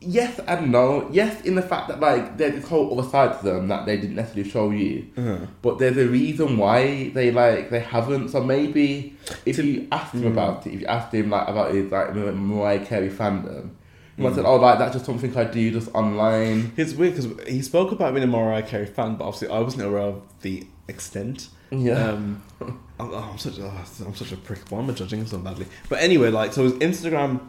[0.00, 1.08] Yes and no.
[1.10, 3.96] Yes, in the fact that like there's this whole other side to them that they
[3.96, 5.08] didn't necessarily show you.
[5.16, 5.38] Uh-huh.
[5.60, 8.28] But there's a reason why they like they haven't.
[8.28, 10.32] So maybe if you asked him Mm.
[10.34, 13.70] about it, if you asked him like about his like Mariah Carey fandom,
[14.18, 14.36] he might Mm.
[14.36, 17.90] say, "Oh, like that's just something I do just online." It's weird because he spoke
[17.92, 21.48] about being a Mariah Carey fan, but obviously I wasn't aware of the extent.
[21.70, 22.10] Yeah.
[22.10, 22.42] Um,
[23.00, 23.70] I'm, I'm such a,
[24.04, 24.58] I'm such a prick.
[24.70, 25.66] Why am I judging him so badly?
[25.88, 27.40] But anyway, like so, his Instagram.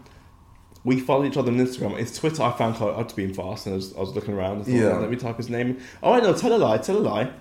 [0.86, 1.98] We follow each other on Instagram.
[1.98, 4.16] His Twitter, I found quite odd to be in fast, and I was, I was
[4.16, 4.58] looking around.
[4.60, 4.94] And thought, Yeah.
[4.96, 5.78] "Oh, let me type his name.
[6.02, 6.32] Oh, I know.
[6.34, 6.78] Tell a lie.
[6.78, 7.32] Tell a lie.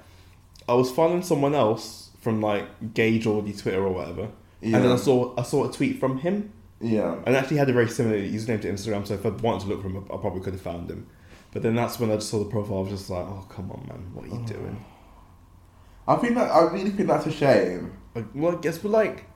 [0.68, 4.28] I was following someone else from like Gage or the Twitter or whatever,
[4.60, 7.16] and then I saw I saw a tweet from him, yeah.
[7.26, 9.06] and actually had a very similar username to Instagram.
[9.06, 11.06] So if I wanted to look for him, I probably could have found him.
[11.52, 12.78] But then that's when I just saw the profile.
[12.78, 14.84] I was just like, oh come on, man, what are you doing?
[16.06, 17.92] I think that I really think that's a shame.
[18.14, 19.26] Like, well, I guess we're like,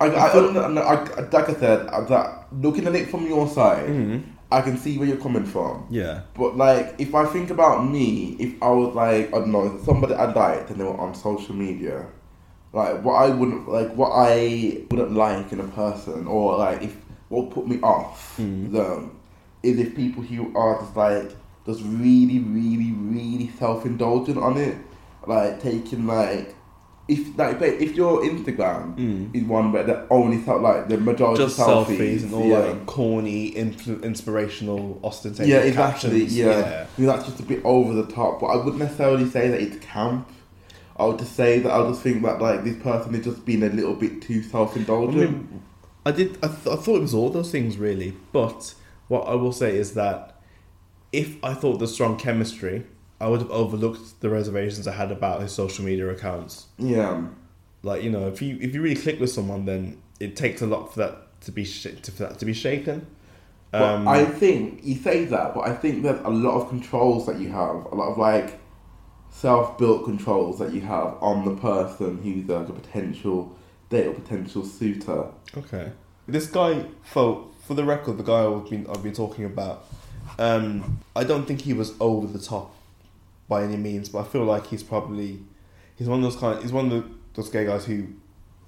[0.00, 3.26] I, I, I, don't know, I, like I said, I, that looking at it from
[3.26, 4.24] your side, Mhm.
[4.50, 5.86] I can see where you're coming from.
[5.90, 9.80] yeah, But like, if I think about me, if I was like, I don't know,
[9.84, 12.06] somebody I liked and they were on social media,
[12.72, 16.96] like what I wouldn't like, what I wouldn't like in a person, or like if
[17.28, 18.72] what put me off Mhm.
[18.72, 19.10] them,
[19.62, 21.30] is if people who are just like
[21.66, 24.76] just really, really, really self indulgent on it,
[25.26, 26.54] like taking like.
[27.08, 29.34] If like if your Instagram Mm.
[29.36, 32.58] is one where the only felt like the majority just selfies, selfies and all yeah.
[32.60, 35.48] like corny, influ- inspirational, ostentatious.
[35.48, 36.10] Yeah, exactly.
[36.20, 36.38] captions.
[36.38, 36.46] Yeah.
[36.46, 36.86] yeah.
[36.96, 38.40] I mean, that's just a bit over the top.
[38.40, 40.28] But I wouldn't necessarily say that it's camp.
[40.96, 43.62] I would just say that I just think that like this person is just being
[43.62, 45.30] a little bit too self-indulgent.
[45.50, 45.62] mean,
[46.04, 46.36] I did.
[46.42, 48.74] I, th- I thought it was all those things really, but
[49.08, 50.40] what I will say is that
[51.12, 52.84] if I thought there's strong chemistry,
[53.20, 56.66] I would have overlooked the reservations I had about his social media accounts.
[56.78, 57.22] yeah,
[57.82, 60.66] Like you know, if you if you really click with someone, then it takes a
[60.66, 63.06] lot for that to be sh- to, for that to be shaken.
[63.70, 67.26] but Um, I think you say that, but I think there's a lot of controls
[67.26, 68.58] that you have, a lot of like
[69.32, 73.56] self-built controls that you have on the person who's like a potential
[73.88, 75.26] date or potential suitor.
[75.56, 75.90] Okay.
[76.28, 79.84] This guy, for for the record, the guy I've been I've been talking about,
[80.38, 82.74] um, I don't think he was over the top
[83.48, 85.40] by any means, but I feel like he's probably
[85.96, 86.62] he's one of those kind.
[86.62, 88.08] he's one of the, those gay guys who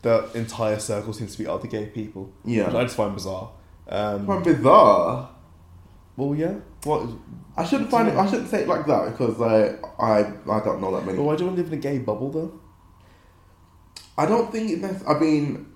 [0.03, 2.33] the entire circle seems to be other gay people.
[2.45, 2.67] Yeah.
[2.67, 3.51] which I just find bizarre.
[3.89, 5.31] Um, Quite bizarre.
[6.17, 6.55] Well, yeah.
[6.85, 7.09] What?
[7.57, 8.17] I shouldn't find it.
[8.17, 11.19] I shouldn't say it like that because like I I don't know that many.
[11.19, 12.61] Well, why do you want to live in a gay bubble though?
[14.17, 15.67] I don't think it's I mean,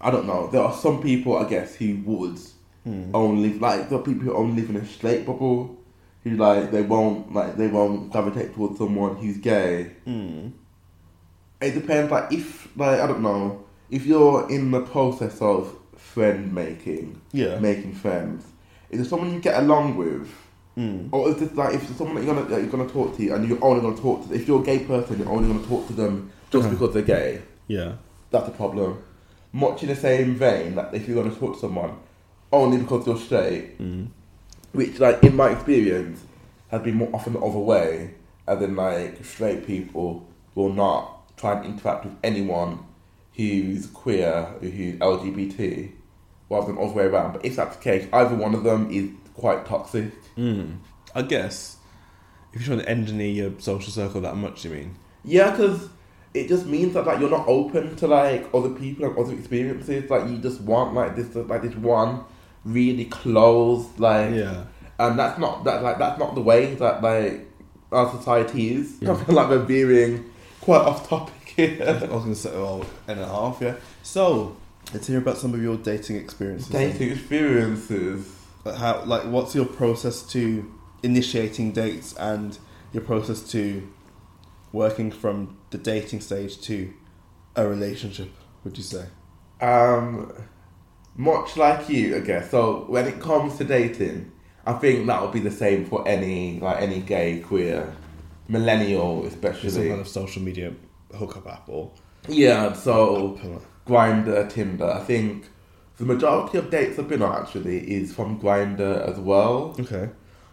[0.00, 0.48] I don't know.
[0.48, 2.38] There are some people, I guess, who would
[2.84, 3.10] Hmm.
[3.14, 5.76] only like there are people who only live in a straight bubble,
[6.24, 9.92] who like they won't like they won't gravitate towards someone who's gay.
[10.04, 10.48] Hmm.
[11.60, 12.10] It depends.
[12.10, 17.60] Like if like I don't know if you're in the process of friend making, Yeah.
[17.60, 18.44] making friends.
[18.92, 20.28] Is there someone you get along with?
[20.76, 21.08] Hmm.
[21.10, 23.30] Or is it like if there's someone that you're gonna that you're gonna talk to
[23.34, 25.86] and you're only gonna talk to if you're a gay person you're only gonna talk
[25.88, 26.74] to them just Uh-huh.
[26.74, 27.42] because they're gay?
[27.68, 27.92] Yeah.
[28.30, 28.98] That's a problem.
[29.52, 31.92] Much in the same vein that if you're gonna talk to someone
[32.52, 34.04] only because you're straight, Hmm.
[34.72, 36.20] which like in my experience
[36.70, 38.14] has been more often the other way,
[38.46, 40.24] as in like straight people
[40.54, 42.78] will not try and interact with anyone
[43.36, 45.90] who's queer or who's LGBT,
[46.52, 47.32] rather than all the way around.
[47.32, 50.12] But if that's the case, either one of them is quite toxic.
[50.36, 50.74] Hmm.
[51.14, 51.76] I guess
[52.52, 54.94] if you're trying to engineer your social circle that much, you mean?
[55.24, 55.88] Yeah, because
[56.34, 60.08] it just means that like you're not open to like other people and other experiences.
[60.10, 62.24] Like you just want like this like this one
[62.64, 64.64] really close like Yeah.
[65.00, 67.46] and that's not that like that's not the way that like
[67.90, 68.96] our society is.
[69.00, 69.12] Yeah.
[69.14, 71.78] I feel like we're veering quite off topic here.
[71.82, 73.74] I was going to say, well, and a half, yeah.
[74.02, 74.56] So,
[74.92, 76.68] let's hear about some of your dating experiences.
[76.68, 78.30] Dating experiences.
[78.64, 80.70] Like How, like, what's your process to
[81.02, 82.58] initiating dates and
[82.92, 83.88] your process to
[84.72, 86.92] working from the dating stage to
[87.56, 88.30] a relationship?
[88.64, 89.06] Would you say?
[89.60, 90.32] Um,
[91.16, 92.50] much like you, I guess.
[92.50, 94.30] So when it comes to dating,
[94.64, 97.92] I think that would be the same for any like any gay, queer,
[98.48, 99.88] millennial, It's some especially.
[99.88, 100.72] kind of social media
[101.16, 101.90] hookup app or
[102.28, 103.62] Yeah, so app.
[103.86, 104.90] Grindr, Tinder.
[104.90, 105.46] I think
[105.98, 109.74] the majority of dates I've been on actually is from Grindr as well.
[109.78, 110.10] Okay.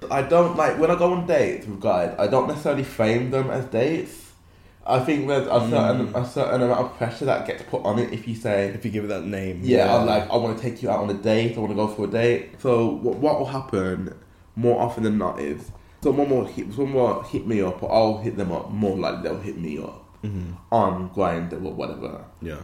[0.10, 2.15] I don't like when I go on dates with guys.
[2.18, 4.28] I don't necessarily frame them as dates.
[4.88, 6.15] I think there's a certain Mm.
[6.15, 8.89] a certain amount of pressure that gets put on it if you say, If you
[8.92, 9.60] give it that name.
[9.62, 11.56] yeah, I'm like I want to take you out on a date.
[11.58, 12.60] I want to go for a date.
[12.60, 14.15] So what what will happen
[14.56, 15.70] more often than not is
[16.02, 18.72] someone will hit someone will hit me up or I'll hit them up.
[18.72, 20.54] More likely they'll hit me up Mhm.
[20.72, 22.22] on Grindr or whatever.
[22.42, 22.62] Yeah.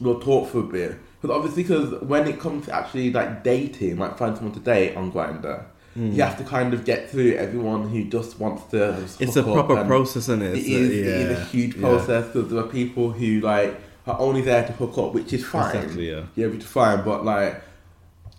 [0.00, 0.98] We'll talk for a bit.
[1.20, 4.96] Because obviously, because when it comes to actually like dating, like find someone to date
[4.96, 5.64] on Grindr,
[5.96, 6.18] you hmm.
[6.18, 8.98] have to kind of get through everyone who just wants to.
[9.00, 10.54] just It's a proper process, isn't it?
[10.54, 13.80] It It's is, a- it is a huge process because there are people who like
[14.06, 15.76] are only there to hook up, which is fine.
[15.76, 16.24] Exactly, yeah.
[16.34, 17.62] Yeah, which is fine, but like.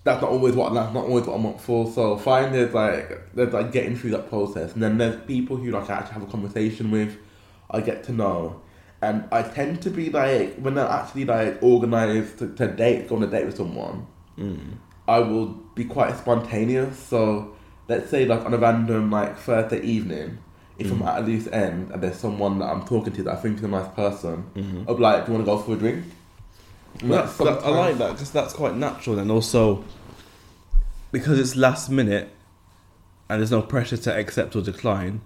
[0.04, 1.92] That's not always what that's not always what I'm up for.
[1.92, 5.72] So fine, there's like there's like getting through that process, and then there's people who
[5.72, 7.18] like I actually have a conversation with,
[7.72, 8.62] I get to know,
[9.02, 13.16] and I tend to be like when they're actually like organized to, to date, go
[13.18, 14.74] on a date with someone, Mm.
[15.08, 16.98] I will be quite spontaneous.
[17.00, 17.56] So
[17.88, 20.40] let's say like on a random like Thursday evening,
[20.78, 23.42] if I'm at a loose end and there's someone that I'm talking to that I
[23.42, 24.86] think is a nice person, Mhm.
[24.88, 26.04] I'll be like, do you want to go for a drink?
[27.02, 29.84] Like, that, I like that because that's quite natural, and also
[31.12, 32.30] because it's last minute
[33.30, 35.22] and there's no pressure to accept or decline.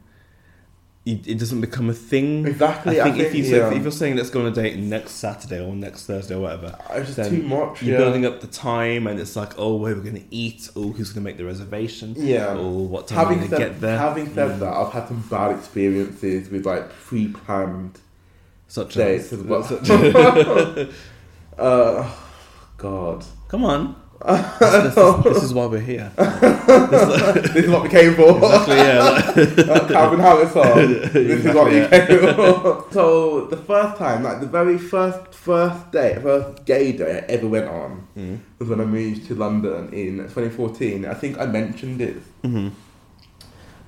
[1.05, 2.45] It, it doesn't become a thing.
[2.45, 3.71] Exactly, I I think, if you, yeah.
[3.73, 6.77] if you're saying let's go on a date next Saturday or next Thursday or whatever,
[6.91, 7.81] It's just too much.
[7.81, 8.03] you're yeah.
[8.03, 11.09] building up the time, and it's like, oh, where we're going to eat, oh, who's
[11.11, 12.53] going to make the reservation, Yeah.
[12.57, 13.97] or what time we're Having going to get there.
[13.97, 14.59] having said Mm.
[14.59, 17.99] that, I've had some bad experiences with like pre-planned
[18.67, 19.63] Such dates as, well.
[19.63, 19.89] such-
[21.57, 22.13] uh,
[22.77, 26.11] God, Come on, this, this is, this is why we're here.
[26.17, 28.35] this is what we came for.
[28.37, 29.73] Exactly, yeah.
[29.73, 30.65] like- Calvin Harris song.
[31.13, 32.85] This is what we Exactly, came for.
[32.91, 37.47] So the first time, like the very first first day, first gay day I ever
[37.47, 38.39] went on Mm.
[38.59, 41.05] was when I moved to London in 2014.
[41.05, 42.17] I think I mentioned it.
[42.43, 42.71] Mhm.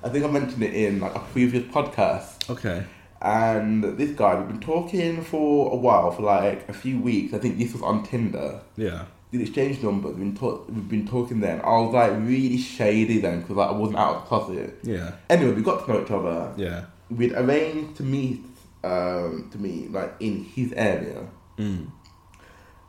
[0.02, 2.48] I think I mentioned it in like a previous podcast.
[2.50, 2.84] Okay.
[3.20, 7.34] And this guy, we've been talking for a while, for like a few weeks.
[7.34, 8.60] I think this was on Tinder.
[8.76, 9.04] Yeah.
[9.32, 10.08] We'd number.
[10.08, 11.60] We've been, talk- we've been talking then.
[11.62, 14.78] I was like really shady then because like, I wasn't out of the closet.
[14.82, 15.12] Yeah.
[15.30, 16.52] Anyway, we got to know each other.
[16.56, 16.84] Yeah.
[17.10, 18.44] We'd arranged to meet,
[18.84, 21.26] um, to meet like in his area,
[21.58, 21.90] Mm.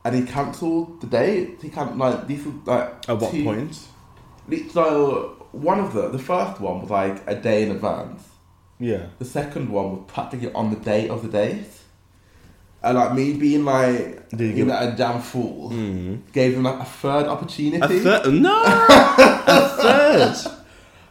[0.05, 1.59] and he cancelled the date.
[1.61, 3.79] He can't like this was like At what two- point?
[4.71, 8.23] So one of the the first one was like a day in advance.
[8.79, 9.07] Yeah.
[9.19, 11.67] The second one was practically on the day of the date.
[12.83, 16.19] And like me being like, Did you know, a damn fool, Mm.
[16.33, 17.81] gave him like a third opportunity.
[17.81, 18.33] A third?
[18.33, 20.51] No, a third.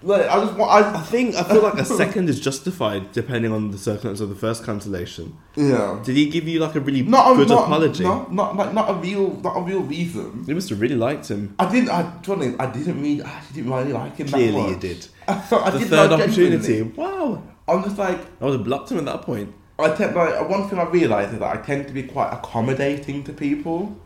[0.05, 3.53] Like I just want, I I think I feel like a second is justified depending
[3.53, 5.39] on the circumstance of the first cancellation.
[5.55, 8.03] yeah, Did he give you like a really not a, good not, apology?
[8.03, 10.45] not not like not a real not a real reason.
[10.47, 11.55] You must have really liked him.
[11.59, 11.91] I didn't.
[11.91, 13.23] I, be I didn't really.
[13.23, 14.27] I didn't really like him.
[14.27, 15.07] Clearly, that you did.
[15.29, 16.83] I thought I the did third like opportunity.
[16.83, 17.41] Wow.
[17.69, 19.55] I'm just like I would have blocked him at that point.
[19.83, 23.25] I tend like one thing I realised is that I tend to be quite accommodating
[23.25, 23.97] to people.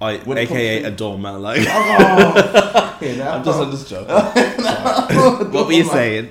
[0.00, 1.40] I, When aka to- a doormat.
[1.40, 3.30] Like, Oh, you know?
[3.30, 4.08] I'm just, I'm just joking.
[5.52, 6.30] What were you saying?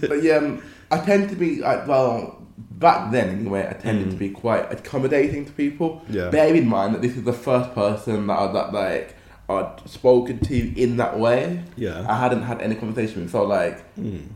[0.00, 2.42] But yeah, um, I tend to be like well
[2.72, 3.66] back then anyway.
[3.68, 4.10] I tended Mm.
[4.12, 6.02] to be quite accommodating to people.
[6.08, 6.30] Yeah.
[6.30, 9.14] Bear in mind that this is the first person that I, that like
[9.48, 11.62] I'd spoken to in that way.
[11.76, 12.06] Yeah.
[12.08, 13.30] I hadn't had any conversation with.
[13.32, 14.28] So like, Mm.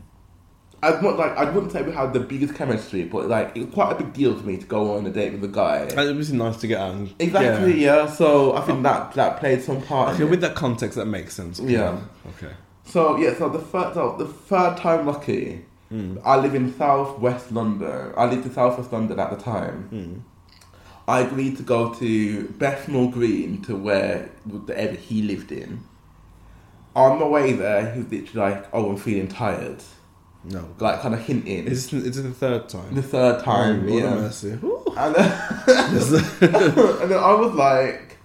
[0.83, 3.73] I'd not like I wouldn't say we had the biggest chemistry, but like it was
[3.73, 5.77] quite a big deal for me to go on a date with a guy.
[5.77, 7.07] And It was nice to get out.
[7.19, 7.79] Exactly.
[7.81, 8.03] Yeah.
[8.03, 8.07] Yeah.
[8.07, 10.13] So I think that that played some part.
[10.13, 10.31] Okay, in it.
[10.31, 11.59] with that context, that makes sense.
[11.59, 11.99] Yeah.
[12.35, 12.53] Okay.
[12.85, 16.19] So yeah, so the third, so the third time lucky, Mm.
[16.25, 18.13] I live in South West London.
[18.17, 19.89] I lived in South West London at the time.
[19.91, 20.21] Mm.
[21.07, 25.81] I agreed to go to Bethnal Green to where whatever he lived in.
[26.95, 29.83] On my way there, he was literally like, "Oh, I'm feeling tired,"
[30.45, 30.75] No.
[30.79, 31.67] like kind of hinting.
[31.67, 32.93] Is this, is the third time?
[32.93, 34.13] the third oh, time, Oh, yeah.
[34.15, 34.59] mercy.
[34.95, 35.31] And then,
[35.71, 38.17] and then I was like,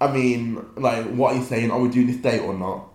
[0.00, 1.70] I mean, like, what are you saying?
[1.70, 2.88] Are we doing this date or not?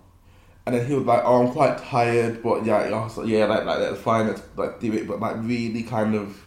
[0.65, 3.78] And then he was like, oh, I'm quite tired, but yeah, like, yeah, like, like
[3.78, 6.44] that's fine, let's like do it, but like really kind of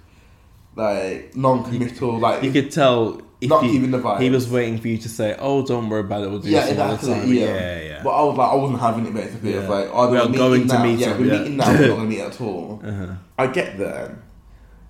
[0.75, 4.21] like non-committal, like You could tell Not he, giving the vibe.
[4.21, 6.31] he was waiting for you to say, "Oh, don't worry about it.
[6.31, 7.45] We'll do yeah, this some other exactly, time." yeah.
[7.55, 8.03] yeah, yeah.
[8.03, 9.55] But I was like, I wasn't having it basically.
[9.55, 9.69] Was Yeah.
[9.71, 11.39] like, oh, We are going to meet Yeah, him, we're yeah.
[11.39, 11.67] meeting now.
[11.73, 12.81] We're not going to meet at all.
[12.85, 13.13] uh-huh.
[13.39, 14.19] I get there,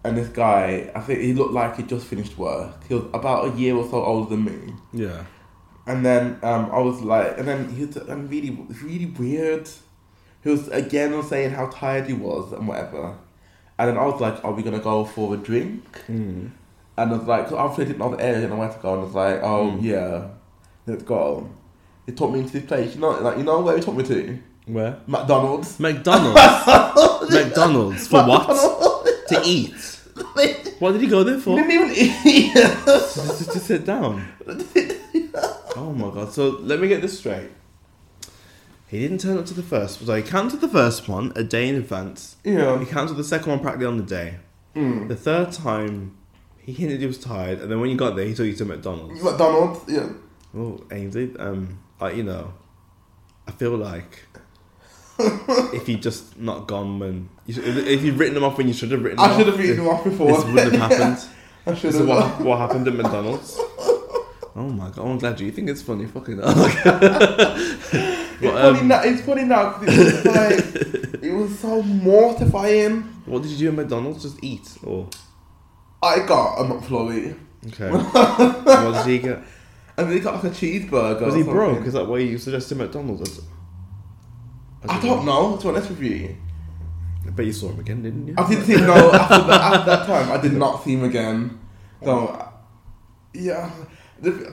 [0.05, 2.85] and this guy, I think he looked like he just finished work.
[2.89, 4.73] He was about a year or so older than me.
[4.95, 5.25] Yeah.
[5.87, 8.51] And then um, I was like, and then he was and really,
[8.83, 9.69] really weird.
[10.43, 13.17] He was again on saying how tired he was and whatever.
[13.79, 16.51] And then I was like, "Are we gonna go for a drink?" Mm.
[16.99, 18.79] And I was like, "Cause obviously I didn't know the area and I went to
[18.81, 19.83] go." And I was like, "Oh Mm.
[19.83, 20.29] yeah,
[20.87, 21.49] let's go."
[22.07, 22.95] He took me into this place.
[22.95, 24.99] You know, like you know where he took me to Where?
[25.07, 25.79] McDonald's.
[25.79, 26.35] McDonald's.
[27.31, 28.47] McDonald's for what?
[29.29, 29.75] To eat.
[30.81, 31.57] What did he go there He for?
[31.57, 31.91] didn't even
[32.25, 32.53] eat.
[32.55, 34.27] Just to, to sit down.
[35.77, 36.33] Oh my god!
[36.33, 37.51] So let me get this straight.
[38.89, 40.05] He didn't turn up to the first.
[40.05, 42.37] So he cancelled the first one a day in advance.
[42.43, 42.79] yeah.
[42.81, 44.37] He cancelled the second one practically on the day.
[44.75, 45.07] Mm.
[45.09, 46.17] The third time,
[46.69, 48.65] he hinted he was tired, and then when you got there, he took you to
[48.67, 49.23] McDonald's.
[49.23, 49.81] McDonald's.
[49.91, 50.11] Yeah.
[50.55, 52.53] Oh, Ainsley, um, I, you know,
[53.47, 54.25] I feel like
[55.19, 58.75] if you just not gone when you should, if you'd written them off when you
[58.75, 60.27] should have written them I should have eaten them off before.
[60.29, 61.29] This wouldn't have happened.
[61.67, 62.07] I should have.
[62.07, 63.59] what, what happened at McDonald's?
[64.57, 65.07] Oh my god!
[65.07, 66.07] I'm glad you think it's funny.
[66.07, 66.53] Fucking hell.
[66.57, 69.03] It's But, funny um, now.
[69.03, 73.03] It's funny now 'cause it was like it was so mortifying.
[73.27, 74.23] what did you do at McDonald's?
[74.23, 75.07] Just eat, or
[76.03, 77.37] I got a McFlurry,
[77.69, 77.91] okay?
[77.93, 79.41] what did he get?
[79.97, 81.21] and they got like a cheeseburger.
[81.23, 81.45] Was he something.
[81.53, 81.87] broke?
[81.87, 83.23] Is that why you suggested McDonald's?
[83.23, 83.45] As-
[84.89, 85.57] I don't know.
[85.57, 86.37] To be honest with you,
[87.27, 88.35] I bet you saw him again, didn't you?
[88.39, 88.87] I didn't see him.
[88.87, 91.59] No, after, the, after that time, I did not see him again.
[92.05, 92.49] So,
[93.35, 93.69] yeah,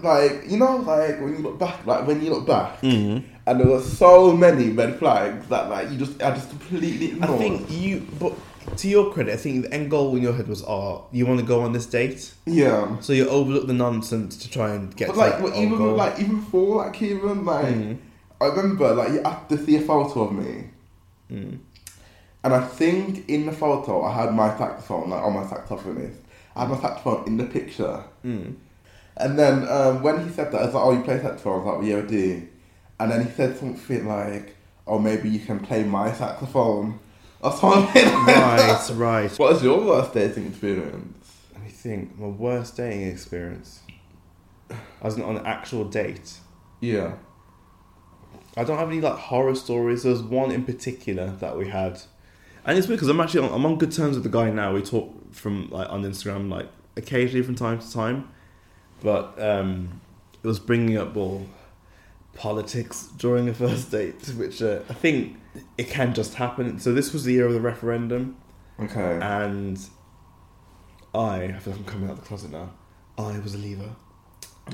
[0.01, 3.23] like you know, like when you look back, like when you look back, Mhm.
[3.45, 7.27] and there were so many red flags that like you just, I just completely I
[7.37, 8.33] think you, but
[8.77, 11.39] to your credit, I think the end goal in your head was, oh, you want
[11.39, 12.99] to go on this date, yeah.
[12.99, 15.07] so you overlook the nonsense to try and get.
[15.09, 15.95] But to like, well, even goal.
[15.95, 17.97] like even before like even like Mhm.
[18.41, 20.65] I remember like you had to see a photo of me,
[21.31, 21.57] Mm.
[22.43, 26.17] and I think in the photo I had my saxophone like on my saxophonist.
[26.55, 28.55] I had my saxophone in the picture, Mm.
[29.17, 31.57] and then um, when he said that, I was like, "Oh, you play saxophone?" I
[31.57, 32.41] was like, well, "Yeah, I do."
[32.99, 34.55] And then he said something like,
[34.87, 36.99] "Oh, maybe you can play my saxophone."
[37.45, 38.05] Or something.
[38.05, 39.39] right, right.
[39.39, 41.31] What was your worst dating experience?
[41.53, 42.17] Let me think.
[42.17, 43.81] My worst dating experience.
[44.71, 46.39] I was on an actual date.
[46.79, 47.13] Yeah.
[48.57, 50.03] I don't have any like horror stories.
[50.03, 52.01] There was one in particular that we had,
[52.65, 54.73] and it's weird because I'm actually on, I'm on good terms with the guy now.
[54.73, 58.29] We talk from like on Instagram like occasionally from time to time,
[59.01, 60.01] but um,
[60.41, 61.45] it was bringing up all
[62.35, 65.37] politics during a first date, which uh, I think
[65.77, 66.79] it can just happen.
[66.79, 68.37] So this was the year of the referendum,
[68.79, 69.19] Okay.
[69.21, 69.79] and
[71.13, 72.71] I I feel like I'm coming out of the closet now.
[73.17, 73.95] I was a leaver.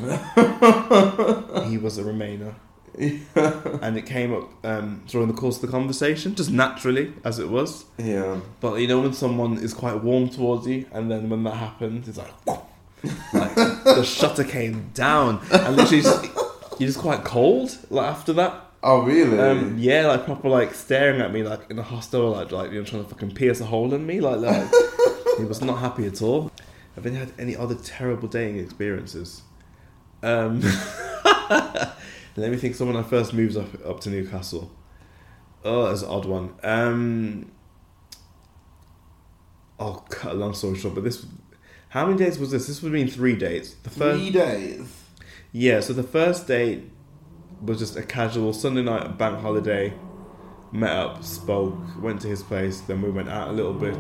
[1.69, 2.56] he was a Remainer
[2.97, 7.50] and it came up um, during the course of the conversation, just naturally as it
[7.50, 7.86] was.
[7.97, 8.39] yeah.
[8.60, 12.08] But you know when someone is quite warm towards you, and then when that happens,
[12.08, 12.34] it's like,
[13.34, 16.26] like the shutter came down, and literally just,
[16.81, 17.77] you're just quite cold.
[17.91, 19.37] Like after that, Oh really?
[19.39, 22.79] um, yeah, like proper like staring at me like in a hostel, like like you
[22.79, 24.67] know trying to fucking pierce a hole in me, like like
[25.37, 26.51] he was not happy at all.
[26.95, 29.43] Have you had any other terrible dating experiences?
[30.23, 30.61] Um,
[32.35, 32.73] let me think.
[32.73, 34.71] So when I first moved up up to Newcastle,
[35.63, 36.55] oh, that's an odd one.
[36.63, 37.51] Um,
[39.79, 41.23] oh, cut a long story short, but this.
[41.89, 42.67] How many days was this?
[42.67, 43.73] This would have been three dates.
[43.83, 45.00] The first, Three days.
[45.51, 46.89] Yeah, so the first date
[47.61, 49.93] was just a casual Sunday night bank holiday.
[50.73, 53.97] Met up, spoke, went to his place, then we went out a little bit.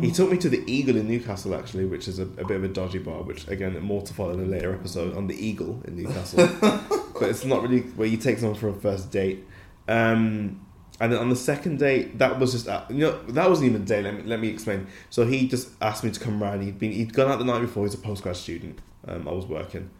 [0.00, 2.64] He took me to the Eagle in Newcastle, actually, which is a, a bit of
[2.64, 5.82] a dodgy bar, which again, more to follow in a later episode on the Eagle
[5.86, 6.48] in Newcastle.
[6.60, 9.46] but it's not really where you take someone for a first date.
[9.86, 10.64] Um,
[10.98, 13.82] and then on the second date, that was just uh, you know that wasn't even
[13.82, 14.04] a date.
[14.04, 14.86] Let me let me explain.
[15.10, 16.62] So he just asked me to come round.
[16.62, 17.84] He'd been he'd gone out the night before.
[17.84, 18.78] He's a postgrad student.
[19.06, 19.90] Um, I was working.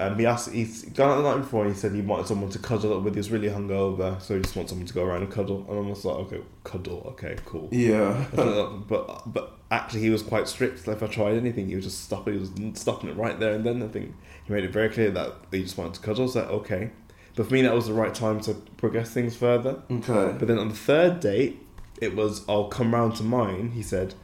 [0.00, 1.64] Um, he asked he's gone out the night before.
[1.64, 3.14] and He said he wanted someone to cuddle up with.
[3.14, 5.66] He was really hungover, so he just wants someone to go around and cuddle.
[5.68, 7.68] And I was like, okay, cuddle, okay, cool.
[7.70, 8.24] Yeah.
[8.34, 10.86] but but actually, he was quite strict.
[10.86, 12.32] Like if I tried anything, he was just stopping.
[12.34, 13.82] He was stopping it right there and then.
[13.82, 14.14] I think
[14.46, 16.28] he made it very clear that he just wanted to cuddle.
[16.28, 16.92] So okay,
[17.36, 19.82] but for me, that was the right time to progress things further.
[19.90, 20.34] Okay.
[20.38, 21.60] But then on the third date,
[22.00, 23.72] it was I'll come round to mine.
[23.72, 24.14] He said,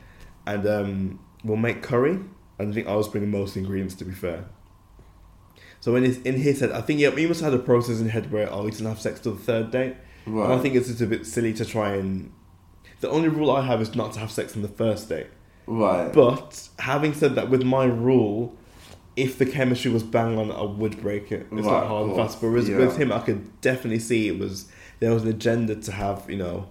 [0.46, 2.18] and um, we'll make curry.
[2.58, 3.94] And I think I was bringing most ingredients.
[3.96, 4.46] To be fair.
[5.80, 7.98] So when his in his head, I think he, he must have had a process
[7.98, 9.94] in his head where oh he doesn't have sex till the third date.
[10.26, 10.44] Right.
[10.44, 12.32] And I think it's just a bit silly to try and.
[13.00, 15.26] The only rule I have is not to have sex on the first date.
[15.66, 16.12] right.
[16.12, 18.56] But having said that, with my rule,
[19.16, 21.42] if the chemistry was bang on, I would break it.
[21.52, 22.40] It's Right, not hard and fast.
[22.40, 22.78] But with, yeah.
[22.78, 24.66] with him, I could definitely see it was
[24.98, 26.68] there was an agenda to have you know,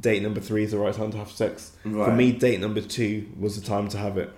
[0.00, 1.72] date number three is the right time to have sex.
[1.82, 4.32] For me, date number two was the time to have it.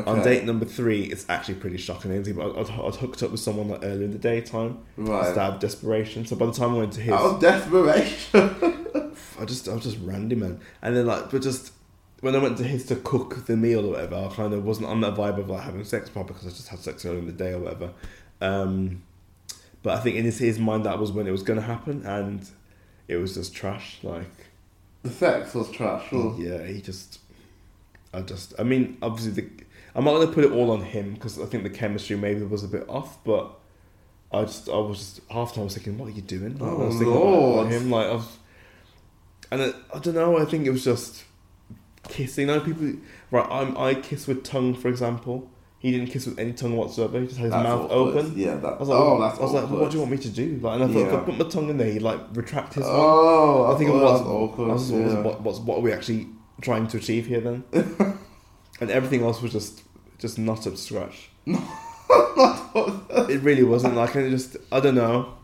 [0.00, 0.10] Okay.
[0.10, 2.10] On date number three, it's actually pretty shocking.
[2.22, 5.24] But I'd, I'd, I'd hooked up with someone like earlier in the daytime, Right.
[5.24, 6.26] just out of desperation.
[6.26, 9.12] So by the time I went to his, Out of desperation.
[9.40, 11.72] I just I was just randy man, and then like but just
[12.20, 14.86] when I went to his to cook the meal or whatever, I kind of wasn't
[14.86, 17.26] on that vibe of like having sex proper because I just had sex earlier in
[17.26, 17.90] the day or whatever.
[18.40, 19.02] Um,
[19.82, 22.04] but I think in his, his mind that was when it was going to happen,
[22.06, 22.48] and
[23.08, 23.98] it was just trash.
[24.02, 24.46] Like
[25.02, 26.12] The sex was trash.
[26.12, 26.34] Or...
[26.38, 27.20] yeah, he just
[28.14, 29.50] I just I mean obviously the
[29.96, 32.42] I'm not going to put it all on him because I think the chemistry maybe
[32.42, 33.50] was a bit off, but.
[34.32, 36.58] I just, I was just half time I was thinking, what are you doing?
[36.58, 37.68] Like, I was Oh, thinking about oh, Lord.
[37.68, 38.36] him, like I was,
[39.52, 40.36] and it, I don't know.
[40.36, 41.24] I think it was just
[42.08, 42.48] kissing.
[42.48, 42.94] You know, people
[43.30, 43.46] right.
[43.48, 45.48] I'm, I kiss with tongue, for example.
[45.78, 47.20] He didn't kiss with any tongue whatsoever.
[47.20, 48.16] He just had his That's mouth awkward.
[48.26, 48.32] open.
[48.36, 48.66] Yeah, that.
[48.74, 49.80] I was like, oh, what, that's I was like, awkward.
[49.80, 50.58] what do you want me to do?
[50.60, 52.84] Like, and I thought if I put my tongue in there, he'd like retract his.
[52.84, 54.70] Oh, I think oh, was that's awkward.
[54.70, 55.20] I was, yeah.
[55.20, 56.26] what, what's, what are we actually
[56.60, 57.64] trying to achieve here then?
[58.80, 59.82] and everything else was just
[60.18, 61.30] just not up to scratch.
[61.46, 65.34] it really wasn't like it just I don't know.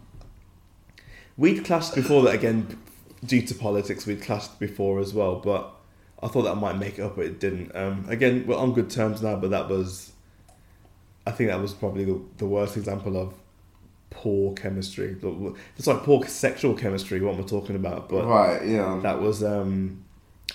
[1.36, 2.78] We'd clashed before that again
[3.24, 4.06] due to politics.
[4.06, 5.74] We'd clashed before as well, but
[6.22, 7.74] I thought that might make it up, but it didn't.
[7.74, 10.12] Um, again, we're on good terms now, but that was,
[11.26, 13.34] I think that was probably the, the worst example of
[14.10, 15.16] poor chemistry.
[15.76, 17.20] It's like poor sexual chemistry.
[17.20, 19.00] What we're talking about, but right, yeah.
[19.02, 20.04] that was um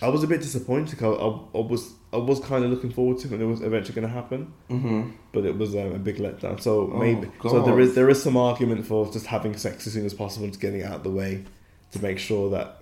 [0.01, 0.97] I was a bit disappointed.
[0.97, 3.61] 'cause I, I, was I was kind of looking forward to it, and it was
[3.61, 5.11] eventually going to happen, mm-hmm.
[5.33, 6.59] but it was um, a big letdown.
[6.61, 9.93] So Oh, maybe so there is there is some argument for just having sex as
[9.93, 11.43] soon as possible and just getting out of the way
[11.91, 12.81] to make sure that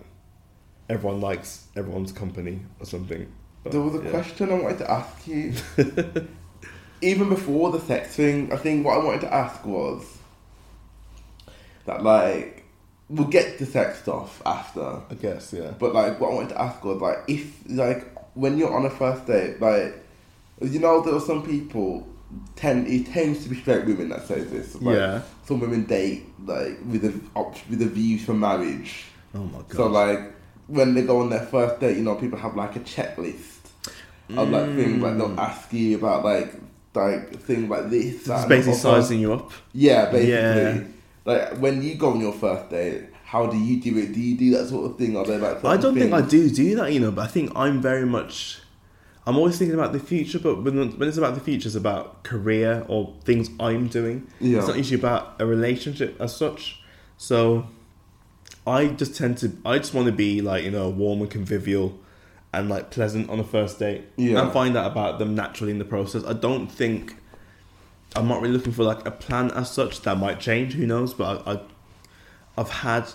[0.89, 3.31] everyone likes everyone's company or something.
[3.63, 4.11] But, There was a yeah.
[4.11, 5.53] question I wanted to ask you.
[7.01, 10.17] Even before the sex thing, I think what I wanted to ask was
[11.85, 12.65] that, like,
[13.09, 15.01] we'll get to sex stuff after.
[15.09, 15.71] I guess yeah.
[15.77, 18.89] But like, what I wanted to ask was like, if like when you're on a
[18.89, 19.95] first date, like,
[20.61, 22.07] you know, there are some people
[22.55, 24.75] tend it tends to be straight women that say this.
[24.75, 25.21] Like, Yeah.
[25.45, 27.13] Some women date like with a
[27.69, 29.05] with a view for marriage.
[29.33, 29.73] Oh my god.
[29.73, 30.19] So like
[30.67, 33.55] when they go on their first date, you know, people have like a checklist
[34.35, 35.37] of like things like they'll mm.
[35.37, 36.53] ask you about like
[36.93, 38.27] like things like this.
[38.27, 39.51] it's basically sizing you up.
[39.73, 40.31] Yeah, basically.
[40.31, 40.83] Yeah.
[41.25, 43.03] Like when you go on your first date,
[43.35, 44.13] how do you do it?
[44.13, 45.17] Do you do that sort of thing?
[45.17, 45.65] Are there like?
[45.65, 48.59] I don't think I do do that, you know, but I think I'm very much.
[49.27, 52.23] I'm always thinking about the future, but when, when it's about the future, it's about
[52.23, 54.27] career or things I'm doing.
[54.39, 54.59] Yeah.
[54.59, 56.81] It's not usually about a relationship as such.
[57.17, 57.67] So
[58.65, 61.99] I just tend to, I just want to be like, you know, warm and convivial
[62.53, 64.03] and like pleasant on a first date.
[64.15, 64.43] Yeah.
[64.43, 66.23] And find out about them naturally in the process.
[66.23, 67.15] I don't think,
[68.15, 70.01] I'm not really looking for like a plan as such.
[70.03, 71.15] That might change, who knows?
[71.15, 71.59] But I, I
[72.57, 73.11] I've had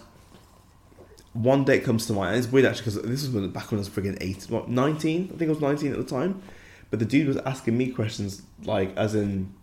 [1.32, 3.78] one date comes to mind, and it's weird actually because this was when, back when
[3.78, 5.30] I was friggin' eight, what, 19?
[5.32, 6.42] I think I was 19 at the time.
[6.90, 9.54] But the dude was asking me questions, like, as in,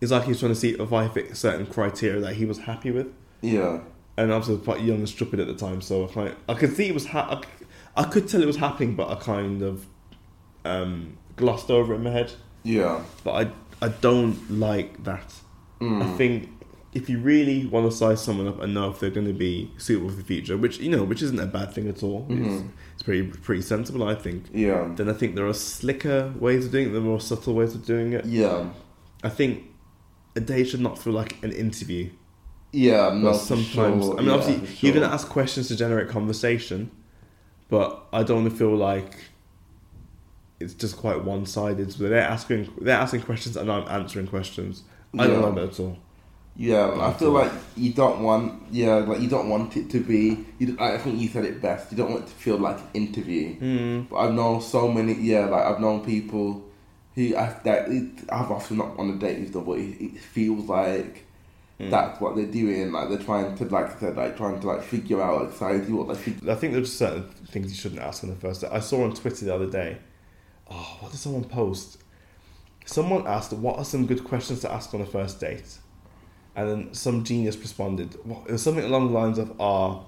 [0.00, 2.58] it's like he was trying to see if I fit certain criteria that he was
[2.58, 3.12] happy with.
[3.40, 3.80] Yeah.
[4.16, 6.76] And I was quite young and stupid at the time, so I, kind I could
[6.76, 7.42] see it was, ha-
[7.96, 9.86] I, could tell it was happening, but I kind of
[10.64, 12.32] um, glossed over it in my head.
[12.62, 13.02] Yeah.
[13.24, 13.48] But
[13.80, 15.34] I, I don't like that.
[15.80, 16.02] Mm.
[16.02, 16.48] I think
[16.94, 19.70] if you really want to size someone up and know if they're going to be
[19.78, 22.26] suitable for the future, which you know, which isn't a bad thing at all.
[22.28, 22.68] It's, Mhm.
[22.94, 24.44] it's pretty pretty sensible, I think.
[24.52, 24.92] Yeah.
[24.94, 27.74] Then I think there are slicker ways of doing it, there are more subtle ways
[27.74, 28.24] of doing it.
[28.26, 28.68] Yeah.
[29.22, 29.64] I think
[30.36, 32.10] a date should not feel like an interview.
[32.72, 33.08] Yeah.
[33.10, 33.32] But No.
[33.32, 34.14] for sometimes, sure.
[34.14, 36.90] I mean, Yeah, obviously, for you're going to ask questions to generate conversation,
[37.68, 39.16] but I don't want to feel like
[40.60, 41.92] it's just quite one sided.
[41.92, 44.82] So they're asking they're asking questions and I'm answering questions.
[45.18, 45.46] I don't Yeah.
[45.46, 45.98] like that at all.
[46.54, 48.62] Yeah, I feel like you don't want.
[48.70, 50.44] Yeah, like you don't want it to be.
[50.58, 51.90] You, I think you said it best.
[51.90, 53.58] You don't want it to feel like an interview.
[53.58, 54.08] Mm.
[54.10, 55.14] But I've known so many.
[55.14, 56.62] Yeah, like I've known people
[57.14, 60.18] who I, that it, I've often not on a date with them, but it, it
[60.20, 61.26] feels like
[61.80, 61.90] Mm.
[61.90, 62.92] that's what they're doing.
[62.92, 66.06] Like they're trying to, like I said, like trying to like figure out exactly what
[66.06, 66.48] they should.
[66.48, 68.70] I think there's certain things you shouldn't ask on the first date.
[68.70, 69.96] I saw on Twitter the other day.
[70.70, 71.98] Oh, what did someone post?
[72.84, 75.78] Someone asked, "What are some good questions to ask on a first date?"
[76.54, 78.14] And then some genius responded.
[78.46, 80.00] It was something along the lines of, "Ah,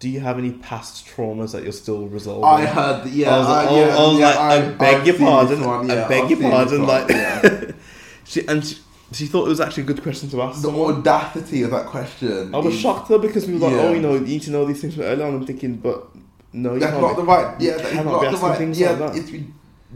[0.00, 3.06] do you have any past traumas that you're still resolving?" I heard.
[3.08, 5.18] Yeah, I was like, I, oh, yeah, I was yeah, like, I, beg I've your
[5.18, 5.64] pardon.
[5.64, 6.86] one, I beg I've your pardon.
[6.86, 7.70] Like, yeah.
[8.24, 8.78] she and she,
[9.12, 10.62] she thought it was actually a good question to ask.
[10.62, 10.94] the someone.
[10.96, 12.54] audacity of that question.
[12.54, 13.80] I was is- shocked though because we were like, Yeah.
[13.82, 15.34] oh, you know, you need to know these things from early on.
[15.34, 16.08] I'm thinking, but
[16.54, 17.60] no, you That's not the right.
[17.60, 18.58] Yeah, that is cannot not be the right.
[18.58, 19.16] things Yeah, like that.
[19.16, 19.30] it's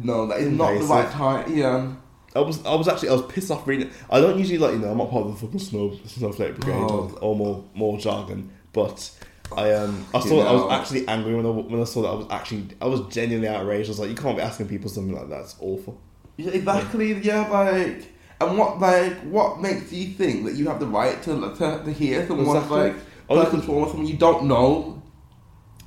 [0.04, 1.56] no, that is not the right time.
[1.56, 1.92] Yeah.
[2.36, 3.88] I was, I was actually, I was pissed off reading.
[3.88, 3.92] it.
[4.10, 6.78] I don't usually like, you know, I'm not part of the fucking snow, snowflake brigade
[6.78, 7.10] Oh.
[7.16, 9.10] or, or more, more jargon, but
[9.56, 12.08] I, um, I You saw, I was actually angry when I, when I saw that.
[12.08, 13.88] I was actually, I was genuinely outraged.
[13.88, 15.40] I was like, you can't be asking people something like that.
[15.40, 15.98] It's awful.
[16.36, 17.14] Yeah, exactly.
[17.14, 21.40] Yeah, like, and what like what makes you think that you have the right to
[21.56, 22.78] to, to hear someone's Exactly.
[22.78, 24.97] like personal trauma, someone you don't know?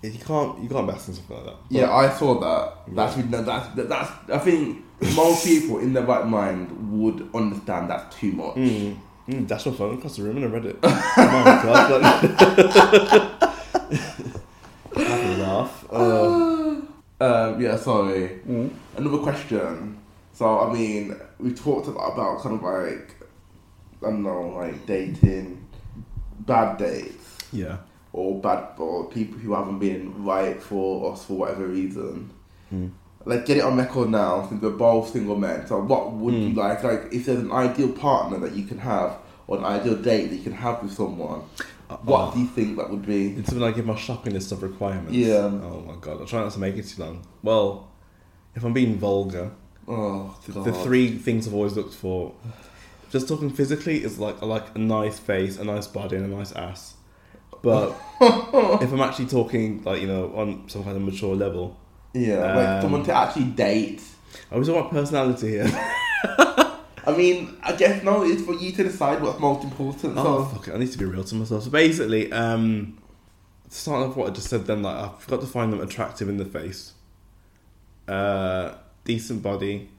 [0.04, 1.56] You can't you can't bask in something like that.
[1.70, 2.95] But- Yeah, I saw that.
[2.95, 4.10] That's really, that's that's.
[4.34, 4.84] I think
[5.16, 8.56] most people in their right mind would understand that's too much.
[8.56, 8.95] Mm.
[9.30, 10.82] Mm, dash my phone across the room and I read it.
[10.82, 10.89] my
[11.64, 12.02] god.
[14.95, 15.86] Like, laugh.
[15.91, 16.76] Uh,
[17.22, 18.39] Um, yeah, sorry.
[18.49, 18.72] mm.
[18.97, 19.95] Another question.
[20.34, 23.14] So, I mean, we talked about kind of like,
[24.02, 25.64] I don't know, like dating,
[26.39, 27.78] bad dates, Yeah.
[28.14, 32.30] Or bad, or people who haven't been right for us for whatever reason.
[32.74, 32.91] Mm.
[33.26, 35.66] Like, get it on record now, since we're both single men.
[35.68, 36.55] So, what would you Mm.
[36.57, 36.84] like?
[36.84, 40.36] Like, if there's an ideal partner that you can have, or an ideal date that
[40.38, 41.41] you can have with someone,
[42.03, 43.34] what Uh, do you think that would be?
[43.34, 45.12] It's when I give my shopping list of requirements.
[45.14, 45.51] Yeah.
[45.64, 47.20] Oh my god, I try not to make it too long.
[47.43, 47.89] Well,
[48.55, 49.51] if I'm being vulgar,
[49.88, 50.64] Oh, the, God.
[50.66, 52.32] the three things I've always looked for,
[53.12, 56.36] just talking physically, is like I like a nice face, a nice body, and a
[56.36, 56.95] nice ass.
[57.62, 57.89] But
[58.22, 61.78] if I'm actually talking like you know on some kind of mature level,
[62.14, 64.01] Yeah, like Um, someone to actually date.
[64.51, 65.68] I was talking about personality here.
[67.03, 70.18] I mean, I guess no, it's for you to decide what's most important.
[70.18, 70.76] Oh So, fuck it!
[70.76, 71.64] I need to be real to myself.
[71.64, 72.97] So basically, um,
[73.70, 76.38] starting off what I just said, then like I've got to find them attractive in
[76.38, 76.93] the face,
[78.07, 79.89] uh, decent body,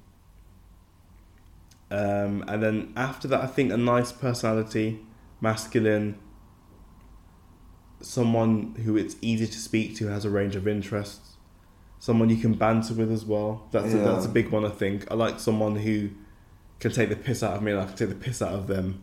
[1.90, 5.00] um, and then after that, I think a nice personality,
[5.40, 6.18] masculine,
[8.02, 11.32] someone who it's easy to speak to, has a range of interests,
[11.98, 13.68] someone you can banter with as well.
[13.70, 14.64] That's a, that's a big one.
[14.64, 16.10] I think I like someone who
[16.80, 18.66] can take the piss out of me, and I can take the piss out of
[18.66, 19.02] them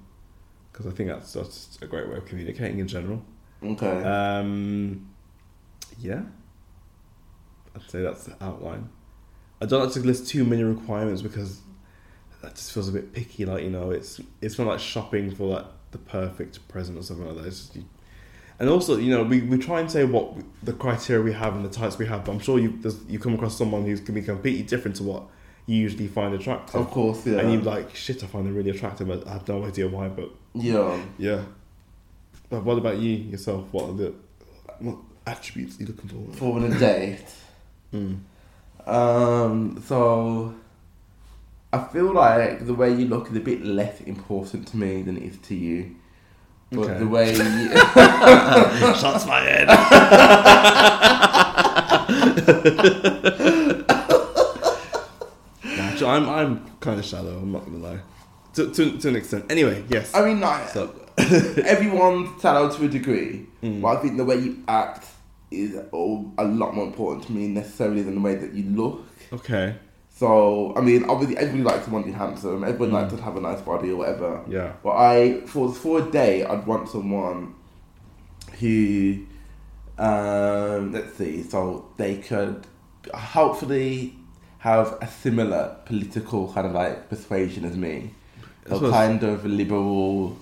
[0.72, 3.24] because I think that's that's a great way of communicating in general.
[3.64, 4.04] okay.
[4.04, 5.10] Um,
[6.00, 6.22] yeah,
[7.76, 8.90] I'd say that's the outline.
[9.62, 11.62] I don't like to list too many requirements because
[12.42, 13.46] that just feels a bit picky.
[13.46, 17.26] Like you know, it's it's not like shopping for like the perfect present or something
[17.26, 17.46] like that.
[17.46, 17.86] It's just, you,
[18.60, 20.34] and also, you know, we, we try and say what
[20.64, 23.34] the criteria we have and the types we have, but I'm sure you you come
[23.34, 25.24] across someone who's going to be completely different to what
[25.66, 26.76] you usually find attractive.
[26.76, 27.40] of course, yeah.
[27.40, 29.08] And you're like, shit, I find them really attractive.
[29.08, 31.02] but I have no idea why, but yeah.
[31.18, 31.44] yeah.
[32.50, 33.72] But what about you yourself?
[33.72, 34.14] What are the
[34.80, 36.38] what attributes are you looking for?
[36.38, 37.26] For a date.
[37.92, 38.20] Mm.
[38.86, 40.54] Um, so,
[41.74, 45.18] I feel like the way you look is a bit less important to me than
[45.18, 45.96] it is to you.
[46.72, 47.00] But Okay.
[47.00, 47.70] the way you,
[48.96, 49.70] Shots fired.
[55.64, 57.38] Actually, I'm I'm kind of shallow.
[57.38, 58.00] I'm not gonna lie,
[58.54, 59.46] to, to, to an extent.
[59.52, 60.14] Anyway, yes.
[60.16, 63.82] I mean, like, So- everyone's shallow to a degree, Mm.
[63.82, 65.06] but I think the way you act
[65.52, 65.82] is a
[66.38, 69.04] a lot more important to me necessarily than the way that you look.
[69.34, 69.76] okay.
[70.20, 72.64] So, I mean, obviously, everybody likes someone to be handsome.
[72.66, 72.94] Everyone Mm.
[73.02, 74.42] likes to have a nice body or whatever.
[74.50, 74.74] Yeah.
[74.84, 77.54] But I, for for a day, I'd want someone
[78.60, 79.20] who,
[79.98, 82.68] um, let's see, so they could
[83.14, 84.16] hopefully
[84.58, 88.12] have a similar political kind of like persuasion as me.
[88.68, 90.38] So kind of liberal,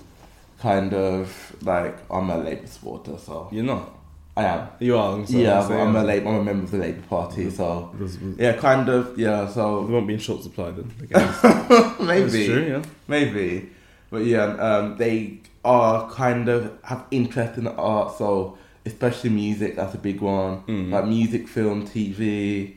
[0.60, 3.94] kind of like I'm a Labour supporter, so You're not.
[4.38, 4.68] I am.
[4.80, 5.26] You are.
[5.26, 6.30] Sorry, yeah, I'm a Labour.
[6.30, 7.94] I'm a member of the Labour Party, so
[8.38, 9.46] yeah, kind of yeah.
[9.46, 10.92] They So won't be in short supply then.
[11.02, 11.42] I guess.
[11.42, 12.66] That's maybe true.
[12.74, 12.84] Yeah.
[13.08, 13.70] Maybe,
[14.12, 18.16] but yeah, um, they are kind of have interest in the art.
[18.18, 20.62] So especially music, that's a big one.
[20.64, 20.92] Mm.
[20.92, 22.76] Like music, film, TV.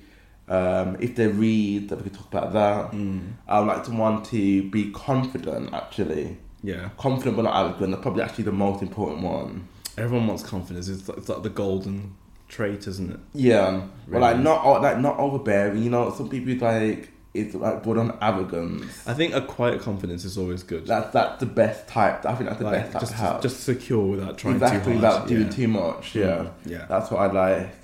[0.49, 2.91] Um, if they read, that we could talk about that.
[2.91, 3.35] Mm.
[3.47, 5.73] I would like to want to be confident.
[5.73, 6.89] Actually, Yeah.
[6.99, 7.91] confident but not arrogant.
[7.93, 9.69] That's probably actually the most important one.
[9.99, 10.89] Everyone wants confidence.
[10.89, 12.17] It's like, it's like the golden
[12.49, 13.21] trait, isn't it?
[13.35, 15.83] Yeah, but like not like not overbearing.
[15.83, 19.07] You know, some people like it's like born on arrogance.
[19.07, 20.87] I think a quiet confidence is always good.
[20.87, 22.25] That's that's the best type.
[22.27, 23.43] I think that's the like, best type just, to have.
[23.43, 25.15] just secure without trying exactly too hard.
[25.15, 25.51] without doing yeah.
[25.51, 26.15] too much.
[26.15, 26.87] Yeah, Mm, yeah.
[26.89, 27.75] that's what I like.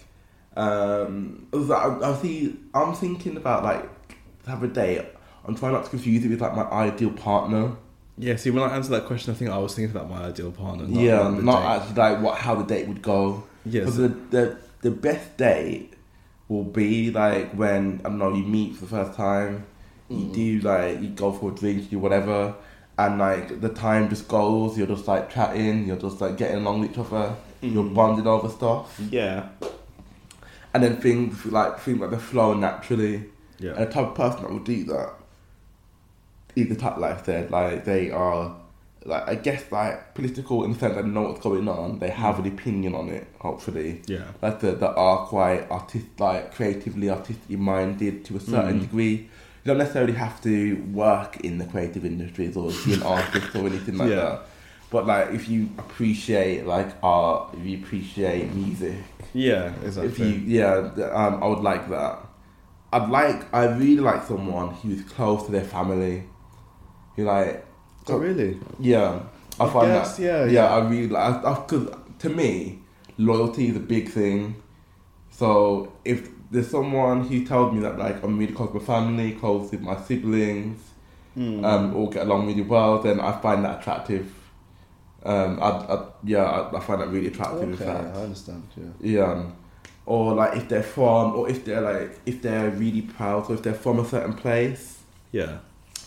[0.56, 2.56] Um, I, was like- I, I see.
[2.74, 3.84] I'm thinking about like
[4.44, 5.04] to have a date.
[5.44, 7.76] I'm trying not to confuse it with like my ideal partner.
[8.18, 10.50] Yeah, see, when I answered that question, I think I was thinking about my ideal
[10.50, 10.86] partner.
[10.86, 11.66] Not, yeah, the not date.
[11.68, 13.44] actually like what how the date would go.
[13.64, 13.80] Yes.
[13.84, 15.92] Because the, the the best date
[16.48, 19.66] will be like when I don't know you meet for the first time.
[20.08, 20.34] You Mm.
[20.34, 22.54] do like you go for a drink, you do whatever,
[22.96, 24.78] and like the time just goes.
[24.78, 25.86] You're just like chatting.
[25.86, 27.34] You're just like getting along with each other.
[27.60, 27.94] You're Mm.
[27.94, 28.98] bonding over stuff.
[29.10, 29.48] Yeah.
[30.74, 33.24] and then things like things like they flow naturally.
[33.58, 33.70] Yeah.
[33.72, 35.10] And the type of person that will do that
[36.56, 38.56] is the type like I said, like they are
[39.04, 41.98] like I guess like political in the sense that they know what's going on.
[42.00, 44.02] They have an opinion on it, hopefully.
[44.06, 44.24] Yeah.
[44.42, 48.80] Like that that are quite artist like creatively artistically minded to a certain Mm.
[48.80, 49.28] degree.
[49.64, 53.66] You don't necessarily have to work in the creative industries or be an artist or
[53.66, 54.16] anything like Yeah.
[54.16, 54.40] that.
[54.90, 58.94] But like, if you appreciate like art, if you appreciate music,
[59.34, 60.06] Yeah, exactly.
[60.12, 60.76] if you yeah,
[61.12, 62.18] um, I would like that.
[62.92, 66.22] I'd like I really like someone who's close to their family,
[67.16, 67.64] who like
[68.08, 68.58] oh, really?
[68.78, 69.20] yeah.
[69.58, 70.74] I, I find guess, that yeah, yeah, yeah.
[70.74, 71.88] I really like because
[72.20, 72.80] to me,
[73.18, 74.56] loyalty is a big thing.
[75.30, 79.32] So if there's someone who tells me that like I'm really close with my family,
[79.32, 80.80] close with my siblings,
[81.34, 81.62] Hmm.
[81.66, 84.32] um, all get along really well, then I find that attractive.
[85.22, 87.62] Um, I, I yeah, I, I find that really attractive.
[87.62, 88.16] in okay, fact.
[88.16, 88.62] I understand.
[88.76, 89.18] Yeah.
[89.18, 89.42] Yeah.
[90.06, 93.62] Or like if they're from, or if they're like, if they're really proud, or if
[93.62, 95.00] they're from a certain place
[95.32, 95.58] Yeah.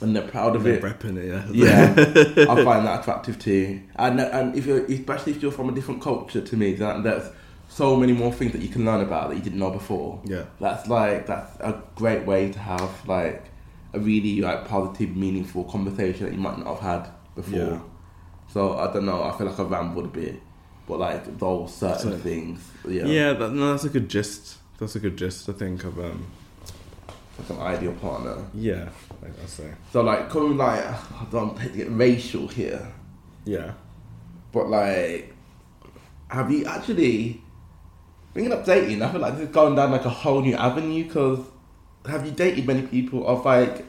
[0.02, 0.82] And they're proud of They're it.
[0.84, 1.28] repping it.
[1.56, 1.94] Yeah.
[1.96, 3.82] Yeah, I find that attractive too.
[3.96, 7.30] And and if you're, especially if you're from a different culture, to me, that there's
[7.68, 10.22] so many more things that you can learn about that you didn't know before.
[10.26, 10.46] Yeah.
[10.60, 13.46] That's like that's a great way to have like
[13.94, 17.60] a really like positive, meaningful conversation that you might not have had before.
[17.60, 17.80] Yeah.
[18.52, 19.22] So I don't know.
[19.24, 20.42] I feel like I rambled a bit,
[20.88, 23.34] but like those certain So- things, yeah, Yeah.
[23.34, 24.58] that, no, that's a good gist.
[24.80, 25.50] That's a good gist.
[25.50, 26.26] I think of um.
[27.38, 28.38] like an ideal partner.
[28.54, 28.90] Yeah.
[29.24, 29.72] I say.
[29.92, 32.92] So like, coming like, I don't to get racial here,
[33.46, 33.74] Yeah.
[34.52, 35.34] but like,
[36.30, 37.42] have you actually
[38.34, 39.02] bringing up dating?
[39.02, 41.40] I feel like this is going down like a whole new avenue because
[42.06, 43.86] have you dated many people of like,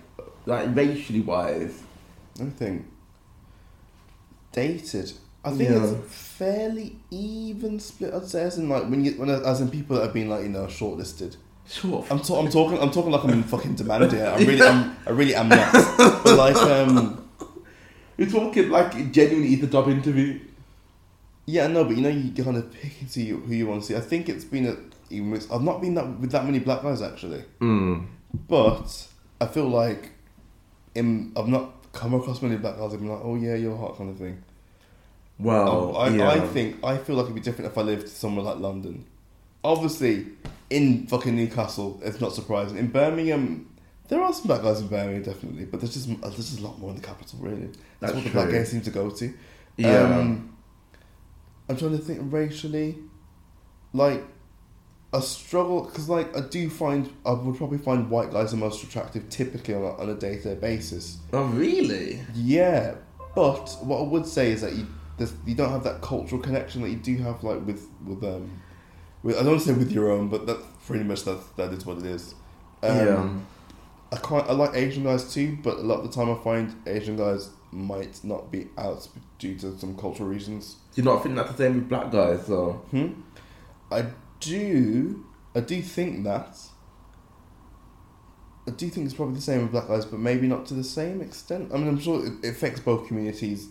[0.46, 1.82] like racially wise?
[2.40, 2.86] I think
[4.52, 5.12] dated.
[5.44, 5.82] I think Yeah.
[5.82, 8.12] it's a fairly even split.
[8.12, 10.42] I'd say as in like when you when as in people that have been like
[10.42, 11.36] you know shortlisted.
[11.70, 12.04] Sure.
[12.10, 12.78] I'm, ta- I'm talking.
[12.80, 14.26] I'm talking like I'm in fucking demand here.
[14.26, 14.62] I'm really.
[14.62, 15.72] I'm, I really am not.
[16.24, 17.16] But like um.
[18.18, 20.40] You're talking like genuinely is a job interview.
[21.46, 23.86] Yeah, no, but you know, you kind of pick and see who you want to
[23.86, 23.96] see.
[23.96, 24.76] I think it's been a.
[25.14, 28.06] even with- I've not been that with that many black guys actually, Mm.
[28.48, 29.06] but
[29.40, 30.10] I feel like,
[30.94, 32.92] in I've not come across many black guys.
[32.92, 34.42] I've been like, oh yeah, you're hot kind of thing.
[35.38, 36.28] Well, I, yeah.
[36.28, 39.06] I think I feel like it'd be different if I lived somewhere like London.
[39.62, 40.26] Obviously,
[40.70, 42.78] in fucking Newcastle, it's not surprising.
[42.78, 43.68] In Birmingham,
[44.08, 46.78] there are some black guys in Birmingham, definitely, but there's just there's just a lot
[46.78, 47.66] more in the capital, really.
[47.66, 48.58] That's, That's what the black true.
[48.58, 49.34] guys seem to go to.
[49.76, 50.02] yeah.
[50.18, 50.56] Um,
[51.68, 52.96] I'm trying to think racially,
[53.92, 54.24] like
[55.12, 58.82] a struggle because like I do find I would probably find white guys the most
[58.84, 61.18] attractive typically on a, on a day to day basis.
[61.32, 62.20] oh really?
[62.34, 62.94] Yeah,
[63.34, 64.86] but what I would say is that you
[65.46, 68.50] you don't have that cultural connection that you do have like with with um
[69.24, 71.84] I don't want to say with your own, but that pretty much that that is
[71.84, 72.34] what it is.
[72.82, 73.30] Um, yeah.
[74.12, 74.48] I can't.
[74.48, 77.50] I like Asian guys too, but a lot of the time I find Asian guys
[77.72, 79.06] might not be out
[79.38, 80.76] due to some cultural reasons.
[80.94, 82.72] Do you not think that's the same with black guys though?
[82.90, 83.12] Hmm.
[83.90, 84.06] I
[84.40, 85.24] do.
[85.54, 86.58] I do think that.
[88.66, 90.84] I do think it's probably the same with black guys, but maybe not to the
[90.84, 91.70] same extent.
[91.72, 93.68] I mean, I'm sure it affects both communities.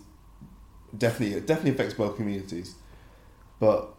[0.96, 2.74] Definitely, it definitely affects both communities.
[3.58, 3.94] But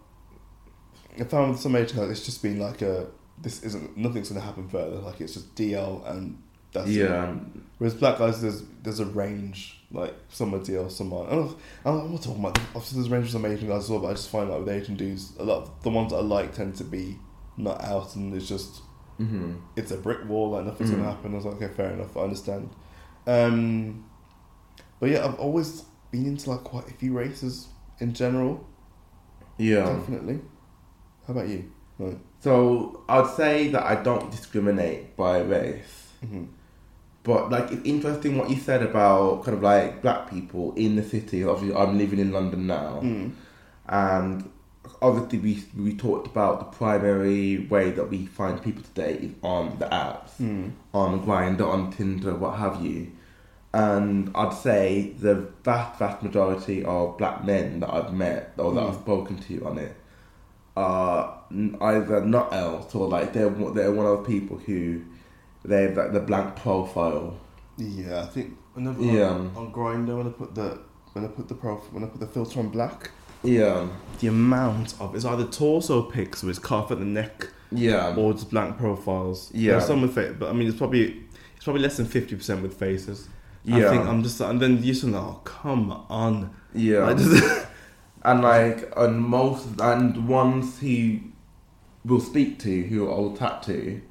[1.20, 3.08] I found with some Asian guys, it's just been like a.
[3.42, 3.98] This isn't.
[3.98, 4.98] Nothing's going to happen further.
[4.98, 6.42] Like it's just DL and
[6.74, 6.94] that's it.
[6.94, 7.34] yeah.
[7.80, 9.78] Whereas black guys, there's there's a range.
[9.92, 11.28] Like some are DL, some are.
[11.28, 11.48] I don't
[11.86, 12.58] know, I'm not talking about.
[12.76, 14.60] Obviously, there's a range of some Asian guys as well, but I just find like
[14.60, 17.18] with Asian dudes, a lot of the ones that I like tend to be
[17.58, 18.82] not out, and it's just
[19.20, 19.54] Mm-hmm.
[19.76, 20.52] it's a brick wall.
[20.52, 20.98] Like nothing's Mm.
[20.98, 21.34] gonna happen.
[21.34, 22.70] I was like, okay, fair enough, I understand.
[23.28, 24.06] Um,
[25.00, 25.82] but yeah, I've always
[26.12, 27.68] been into like quite a few races
[28.00, 28.66] in general.
[29.58, 29.86] Yeah.
[29.86, 30.40] Definitely.
[31.32, 31.72] How about you?
[31.98, 32.18] Right.
[32.42, 36.10] So I'd say that I don't discriminate by race.
[36.20, 36.44] hmm
[37.24, 41.04] But like it's interesting what you said about kind of like black people in the
[41.04, 41.46] city.
[41.46, 43.32] Obviously, I'm living in London now, Mm.
[43.88, 44.50] and
[45.02, 49.78] obviously we we talked about the primary way that we find people today is on
[49.80, 50.72] the apps, Mm.
[50.94, 53.08] on Grindr, on Tinder, what have you.
[53.74, 58.82] And I'd say the vast vast majority of black men that I've met or that
[58.84, 58.90] Mm.
[58.90, 59.96] I've spoken to on it
[60.78, 61.38] are
[61.82, 65.02] either not else or like they're one- they're one of the people who
[65.66, 67.36] they have like the blank profile.
[67.78, 69.30] Yeah, I think whenever Yeah.
[69.30, 70.80] on, on Grindr when I put the
[71.14, 73.12] when I put the prof when I put the filter on black,
[73.44, 73.88] Yeah,
[74.20, 78.50] the amount of it's either torso pics with calf at the neck yeah, or just
[78.50, 79.50] blank profiles.
[79.54, 79.72] Yeah.
[79.72, 81.24] There's some with it, but I mean it's probably
[81.56, 83.28] it's probably less than fifty percent with faces.
[83.72, 86.50] I yeah, think I'm just and then you like, oh come on.
[86.74, 87.06] yeah.
[87.06, 87.68] I just,
[88.24, 91.24] and like and most and ones he
[92.06, 94.02] will speak to who I will chat to,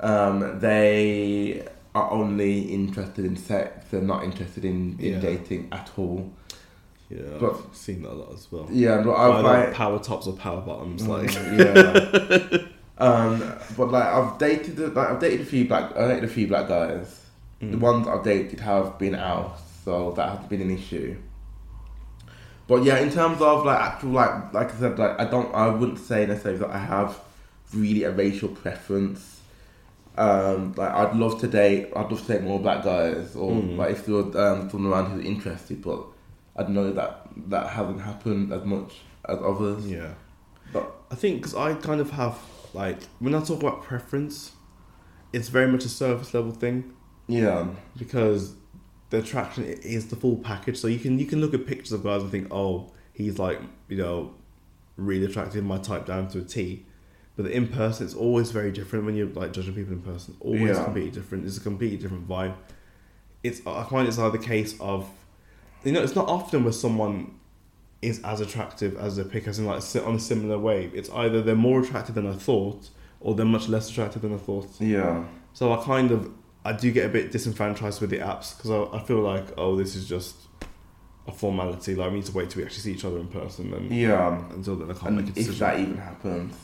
[0.00, 3.86] um, they are only interested in sex.
[3.90, 5.20] They're not interested in, in Yeah.
[5.20, 6.30] dating at all.
[7.10, 8.68] yeah, But- I've seen that a lot as well.
[8.70, 12.58] Yeah, but I've Either like power tops or power bottoms, like Mm, yeah.
[13.04, 13.42] um,
[13.76, 16.68] but like I've dated like I've dated a few black I dated a few black
[16.68, 17.16] guys.
[17.60, 17.80] The Mm.
[17.80, 21.16] ones I've dated have been out, so that has been an issue.
[22.70, 25.66] But yeah, in terms of like actual like like I said, like I don't I
[25.68, 27.18] wouldn't say necessarily that I have
[27.74, 29.40] really a racial preference.
[30.16, 33.76] Um, like I'd love to date I'd love to date more black guys or Mm.
[33.76, 36.00] like if there was um, someone around who's interested, but
[36.56, 38.98] I know that that hasn't happened as much
[39.28, 39.86] as others.
[39.90, 40.14] Yeah.
[40.72, 42.38] But I think because I kind of have
[42.72, 44.52] like when I talk about preference,
[45.32, 46.94] it's very much a surface level thing
[47.26, 47.66] yeah,
[47.96, 48.54] because
[49.10, 50.76] the attraction is the full package.
[50.78, 53.60] So you can you can look at pictures of guys and think, oh, he's like
[53.88, 54.34] you know
[54.96, 56.84] really attractive, my type down to a T.
[57.36, 60.36] But in person, it's always very different when you're like judging people in person.
[60.40, 60.84] Always Yeah.
[60.84, 61.46] completely different.
[61.46, 62.54] It's a completely different vibe.
[63.42, 65.08] It's I find it's either the case of,
[65.84, 67.32] you know, it's not often where someone
[68.02, 70.94] is as attractive as their pic, as in like si- on a similar wave.
[70.94, 72.90] It's either they're more attractive than I thought,
[73.20, 74.68] or they're much less attractive than I thought.
[74.78, 76.30] yeah, So I kind of
[76.64, 79.76] I do get a bit disenfranchised with the apps because I, I feel like oh
[79.76, 80.36] this is just
[81.26, 81.94] a formality.
[81.94, 84.36] Like we need to wait till we actually see each other in person, and yeah.
[84.52, 85.52] until then I can't make a decision.
[85.52, 86.54] if that even happens,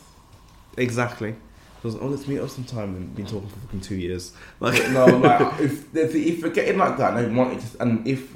[0.77, 1.35] Exactly.
[1.77, 4.33] Because oh, let's meet up sometime and been talking for fucking two years.
[4.61, 8.07] Like no, like if if we're getting like that, and I want it to, and
[8.07, 8.35] if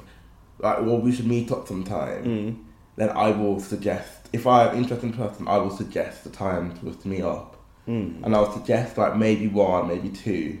[0.59, 2.63] like well we should meet up sometime, Mm.
[2.95, 6.89] then I will suggest if I'm interested in person, I will suggest the time for
[6.89, 7.57] us to meet up,
[7.87, 8.23] Mm.
[8.23, 10.59] and I'll suggest like maybe one, maybe two.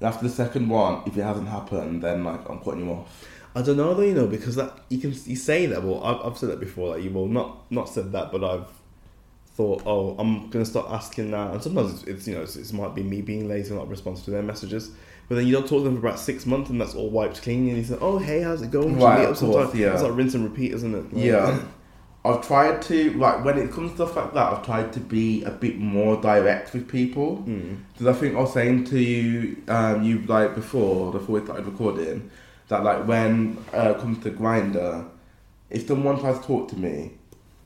[0.00, 3.26] And after the second one, if it hasn't happened, then like I'm cutting you off.
[3.54, 5.82] I don't know though, you know, because that you can you say that.
[5.82, 6.94] Well, I've, I've said that before.
[6.94, 8.66] Like you will not not said that, but I've
[9.56, 11.52] thought, oh, I'm gonna start asking that.
[11.52, 13.88] And sometimes it's, it's you know it's, it might be me being lazy and not
[13.88, 14.90] responsive to their messages.
[15.28, 17.42] But then you don't talk to them for about six months, and that's all wiped
[17.42, 17.68] clean.
[17.68, 18.98] And you say, oh, hey, how's it going?
[18.98, 19.92] Right, of course, yeah.
[19.94, 21.12] It's like rinse and repeat, isn't it?
[21.14, 21.60] Like- Yeah.
[22.24, 24.52] I've tried to like when it comes to stuff like that.
[24.52, 27.42] I've tried to be a bit more direct with people.
[27.46, 27.78] Mm.
[27.94, 31.64] Because I think I was saying to you, um, you like before, before we started
[31.66, 32.30] recording,
[32.68, 35.06] that like when uh, it comes to Grindr,
[35.70, 37.12] if someone tries to talk to me,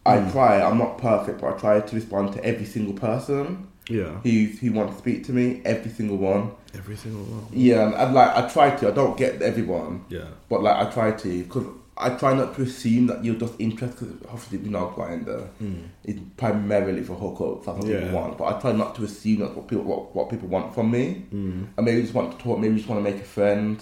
[0.06, 0.32] I Mm.
[0.32, 0.60] try.
[0.62, 4.20] I'm not perfect, but I try to respond to every single person Yeah.
[4.22, 5.62] who who wants to speak to me.
[5.64, 6.50] Every single one.
[6.74, 7.46] Every single one.
[7.52, 8.88] Yeah, and, and like I try to.
[8.88, 10.28] I don't get everyone, Yeah.
[10.48, 11.66] but like I try to because.
[11.96, 13.98] I try not to assume that you're just interested.
[13.98, 15.82] Cause obviously, you know, Grindr Mm.
[16.04, 17.64] is primarily for hookups.
[17.66, 18.00] That's what Yeah.
[18.00, 18.38] people want.
[18.38, 21.24] But I try not to assume that's what people what, what people want from me.
[21.32, 21.66] Mm.
[21.78, 23.78] I maybe just want to talk, maybe just want to make a friend,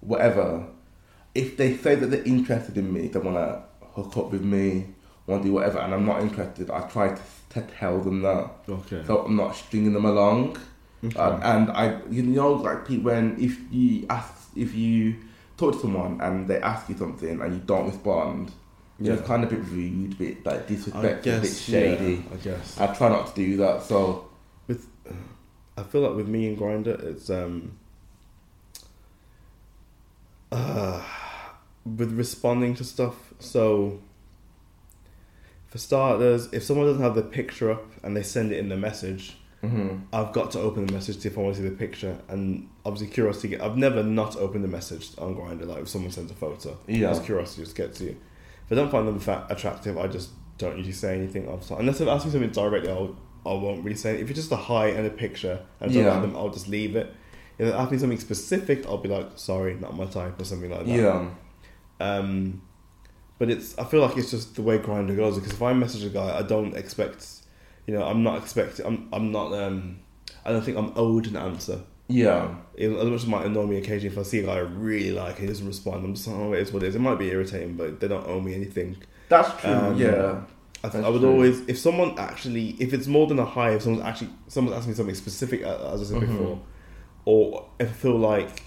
[0.00, 0.66] whatever.
[1.34, 3.62] If they say that they're interested in me, they want to
[3.94, 4.86] hook up with me,
[5.26, 8.50] want to do whatever, and I'm not interested, I try to, to tell them that.
[8.68, 9.02] Okay.
[9.06, 10.58] So I'm not stringing them along.
[11.04, 11.18] Okay.
[11.18, 15.16] Um, and I, you know, like when if you ask, if you
[15.62, 18.50] talk to someone and they ask you something and you don't respond,
[18.98, 19.14] Yeah.
[19.14, 22.14] it's kind of a bit rude, a bit like disrespectful, a bit shady.
[22.14, 22.80] Yeah, I guess.
[22.80, 23.82] I try not to do that.
[23.82, 24.28] So
[24.66, 24.86] with
[25.76, 27.78] I feel like with me and Grindr, it's um
[30.50, 31.02] uh,
[31.84, 33.32] with responding to stuff.
[33.38, 34.00] So
[35.68, 38.76] for starters, if someone doesn't have the picture up and they send it in the
[38.76, 41.68] message, hmm I've got to open the message to see if I want to see
[41.68, 42.18] the picture.
[42.28, 43.58] And obviously, curiosity.
[43.60, 45.66] I've never not opened the message on Grindr.
[45.66, 47.08] Like if someone sends a photo, Yeah.
[47.10, 48.16] just curiosity just gets you.
[48.66, 51.48] If I don't find them fa- attractive, I just don't usually say anything.
[51.48, 51.60] I'm.
[51.78, 54.14] Unless they've asked me something directly, I'll, I won't really say.
[54.16, 54.20] It.
[54.22, 56.12] If it's just a hi and a picture, and I don't Yeah.
[56.12, 57.12] like them, I'll just leave it.
[57.58, 60.70] If they ask me something specific, I'll be like, sorry, not my type, or something
[60.70, 60.88] like that.
[60.92, 61.28] yeah,
[62.00, 62.62] Um,
[63.38, 66.04] but it's I feel like it's just the way Grindr goes because if I message
[66.04, 67.26] a guy, I don't expect,
[67.86, 69.98] you know, I'm not expecting, I'm I'm not, um,
[70.44, 71.80] I don't think I'm owed an answer.
[72.08, 74.58] yeah, as much as it might annoy me occasionally if I see a guy I
[74.58, 76.94] really like and he doesn't respond, I'm just like, oh, it is what it is.
[76.94, 78.96] It might be irritating, but they don't owe me anything.
[79.28, 79.70] that's true.
[79.72, 80.42] Um, yeah,
[80.84, 81.30] I, th- That's I would true.
[81.30, 84.92] always, if someone actually, if it's more than a hi, if someone's actually, someone's asking
[84.92, 86.28] me something specific, as I said Mhm.
[86.28, 86.60] before,
[87.24, 88.64] or if I feel like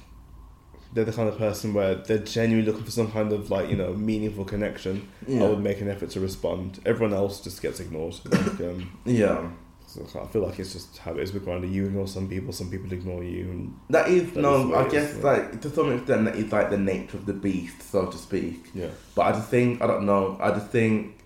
[0.96, 3.76] they're the kind of person where they're genuinely looking for some kind of like you
[3.76, 6.80] know meaningful connection, yeah, I would make an effort to respond.
[6.86, 8.16] Everyone else just gets ignored.
[8.26, 9.48] Like, um, yeah.
[9.86, 11.72] so I feel like it's just how it is with Grindr.
[11.72, 14.68] You ignore some people, some people ignore you, and That is That is no.
[14.70, 17.34] way I guess is, like to some extent that is like the nature of the
[17.34, 18.70] beast, so to speak.
[18.74, 20.38] yeah, But I just think I don't know.
[20.42, 21.18] I just think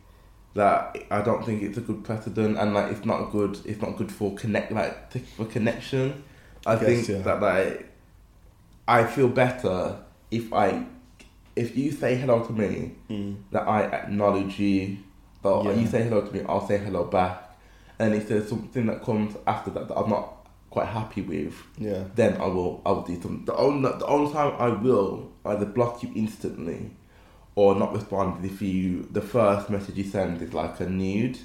[0.56, 3.60] that I don't think it's a good precedent, and like it's not good.
[3.66, 6.24] It's not good for connect like for connection.
[6.66, 7.18] I Yes, think yeah.
[7.20, 7.89] that like
[8.90, 10.00] I feel better
[10.32, 10.86] if I
[11.56, 13.36] if you say hello to me mm.
[13.52, 14.98] that I acknowledge you,
[15.44, 15.74] or Yeah.
[15.74, 17.36] you say hello to me, I'll say hello back.
[18.00, 22.06] And if there's something that comes after that that I'm not quite happy with, yeah,
[22.16, 23.46] then I will I will do something.
[23.46, 26.92] The only the only time I will either block you instantly
[27.56, 31.38] or not respond if you the first message you send is like a nude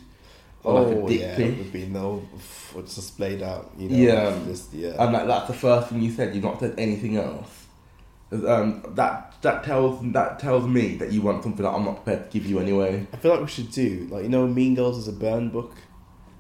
[0.65, 1.47] or like a dick Oh, yeah, pic.
[1.53, 2.27] it would be no,
[2.77, 3.97] it's just splayed out, you know.
[3.97, 4.39] Yeah.
[4.47, 4.95] just, yeah.
[4.99, 7.49] And like that's the first thing you said, you've not said anything else.
[8.33, 12.31] Um, that that tells that tells me that you want something that I'm not prepared
[12.31, 13.07] to give you anyway.
[13.13, 15.75] I feel like we should do like you know Mean Girls is a burn book.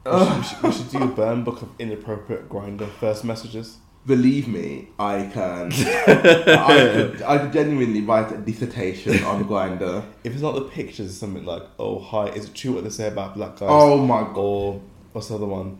[0.04, 3.78] We should, we, should, we should do a burn book of inappropriate Grindr first messages.
[4.06, 5.72] Believe me, I can.
[5.72, 10.04] I, could, I could genuinely write a dissertation on Grindr.
[10.24, 12.90] If it's not the pictures, it's something like, "Oh hi, is it true what they
[12.90, 14.36] say about black guys?" Oh my god.
[14.36, 14.82] Or
[15.12, 15.78] what's the other one?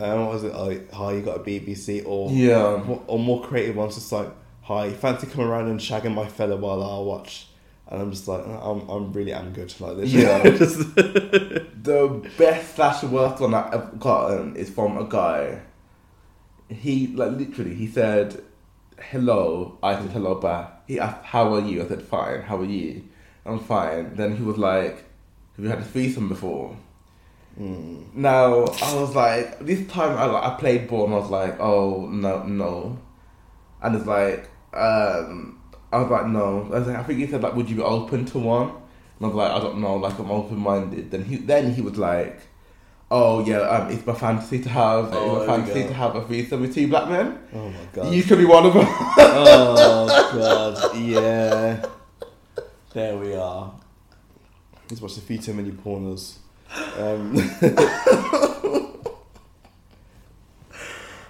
[0.00, 0.54] Um, what was it?
[0.54, 2.82] Like, hi, you got a BBC, or Yeah.
[2.84, 4.28] more, or more creative ones, just like,
[4.62, 7.46] hi, fancy coming around and shagging my fella while I watch.
[7.88, 10.10] And I'm just like, I'm, I'm really am good like this.
[10.12, 10.42] Yeah.
[11.86, 15.60] The best slash worst one I've gotten is from a guy.
[16.68, 18.42] He like literally he said
[18.98, 19.78] hello.
[19.82, 20.82] I said hello back.
[20.86, 21.82] He asked how are you?
[21.82, 22.42] I said fine.
[22.42, 23.04] How are you?
[23.44, 24.16] I'm fine.
[24.16, 25.04] Then he was like,
[25.56, 26.76] Have you had a threesome before?
[27.58, 28.14] Mm.
[28.14, 31.56] Now I was like, this time I like, I played ball and I was like,
[31.58, 32.98] oh no no,
[33.82, 35.62] and it's like, um,
[35.92, 36.68] I was like no.
[36.72, 38.68] I was like, I think he said like, would you be open to one?
[38.68, 41.10] And I was like, I don't know, like I'm open minded.
[41.10, 42.40] Then he then he was like,
[43.10, 46.24] oh yeah, um, it's my fantasy to have, Oh, it's my fantasy to have a
[46.26, 47.38] threesome with two black men.
[47.54, 48.12] Oh my god.
[48.12, 48.86] You could be one of them.
[48.88, 51.84] oh god, yeah.
[52.92, 53.72] There we are.
[54.90, 56.36] Let's watch a few too many pornos.
[56.98, 57.36] Um,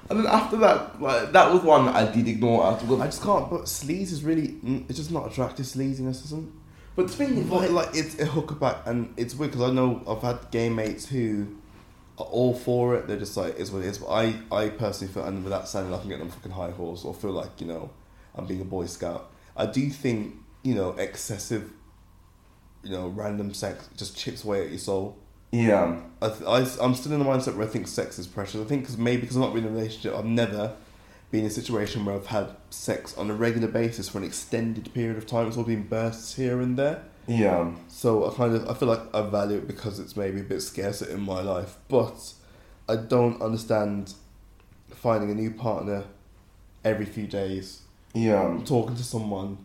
[0.08, 2.64] and then after that, like that was one that I did ignore.
[2.66, 3.50] After, I just can't.
[3.50, 4.48] But sleaze is really.
[4.64, 5.66] mm, It's just not attractive.
[5.66, 6.52] Sleaziness isn't.
[6.94, 9.72] but the thing is, like, like it's a hooker back, and it's weird because I
[9.72, 11.48] know I've had gay mates who
[12.24, 13.06] all for it.
[13.06, 13.98] They're just like it's what it is.
[13.98, 17.04] But I, I personally feel, and without sounding like I'm getting on fucking high horse,
[17.04, 17.90] or feel like you know
[18.34, 19.30] I'm being a boy scout.
[19.56, 21.70] I do think you know excessive,
[22.82, 25.16] you know, random sex just chips away at your soul.
[25.52, 26.42] yeah, I, th-
[26.80, 28.60] I, am still in the mindset where I think sex is precious.
[28.60, 30.74] I think because maybe because I'm not really in a relationship, I've never
[31.30, 34.92] been in a situation where I've had sex on a regular basis for an extended
[34.94, 35.48] period of time.
[35.48, 37.04] It's all been bursts here and there.
[37.26, 40.44] Yeah, So I kind of I feel like I value it because it's maybe a
[40.44, 42.34] bit scarcer in my life, but
[42.88, 44.14] I don't understand
[44.90, 46.04] finding a new partner
[46.84, 47.82] every few days,
[48.14, 48.58] yeah.
[48.64, 49.58] talking to someone,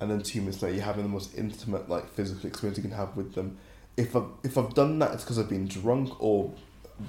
[0.00, 2.92] and then two minutes later you're having the most intimate like physical experience you can
[2.92, 3.56] have with them.
[3.96, 6.52] If I've if I've done that, it's because I've been drunk or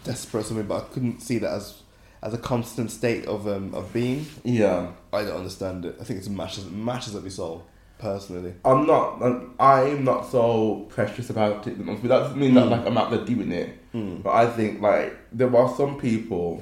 [0.03, 1.81] desperate or something, but I couldn't see that as
[2.23, 4.25] as a constant state of um of being.
[4.45, 5.97] Yeah, I don't understand it.
[5.99, 7.65] I think it's mashes mashes at my soul
[7.99, 8.53] personally.
[8.63, 9.21] I'm not.
[9.21, 11.77] I'm- I'm not so precious about it.
[11.85, 12.71] That doesn't mean that Mm.
[12.71, 13.69] like I'm out there doing it.
[13.93, 14.23] Mm.
[14.23, 16.61] But I think like there are some people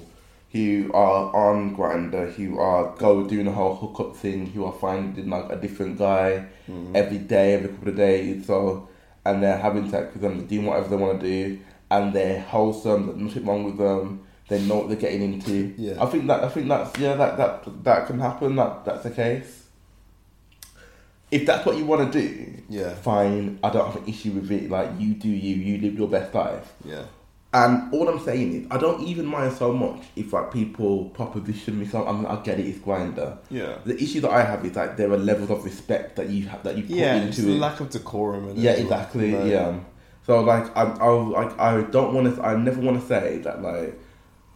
[0.51, 5.29] who are on Grindr who are go doing the whole hookup thing, who are finding
[5.29, 6.95] like a different guy Mm.
[6.95, 8.45] every day, every couple of days.
[8.45, 8.87] So
[9.25, 11.57] and they're having sex with them, they're doing whatever they want to do,
[11.89, 13.07] and they're wholesome.
[13.07, 14.21] There's nothing wrong with them.
[14.47, 15.73] They know what they're getting into.
[15.77, 15.95] Yeah.
[16.01, 18.55] I think that I think that's yeah that that that can happen.
[18.55, 19.63] That that's the case.
[21.35, 22.93] If that's what you want to do, Yeah.
[22.95, 23.59] fine.
[23.63, 24.69] I don't have an issue with it.
[24.69, 26.73] Like you do you, you live your best life.
[26.83, 27.03] Yeah.
[27.53, 31.79] And all I'm saying is, I don't even mind so much if like people proposition
[31.79, 31.85] me.
[31.87, 33.37] So I'm, I get it, it's Grindr.
[33.49, 33.77] Yeah.
[33.85, 36.63] The issue that I have is like there are levels of respect that you have
[36.63, 37.59] that you put Yeah, it's into the it.
[37.59, 38.49] lack of decorum.
[38.49, 39.31] It yeah, exactly.
[39.31, 39.79] Like, Yeah.
[40.27, 42.41] So like I, I like I don't want to.
[42.43, 43.97] I never want to say that like,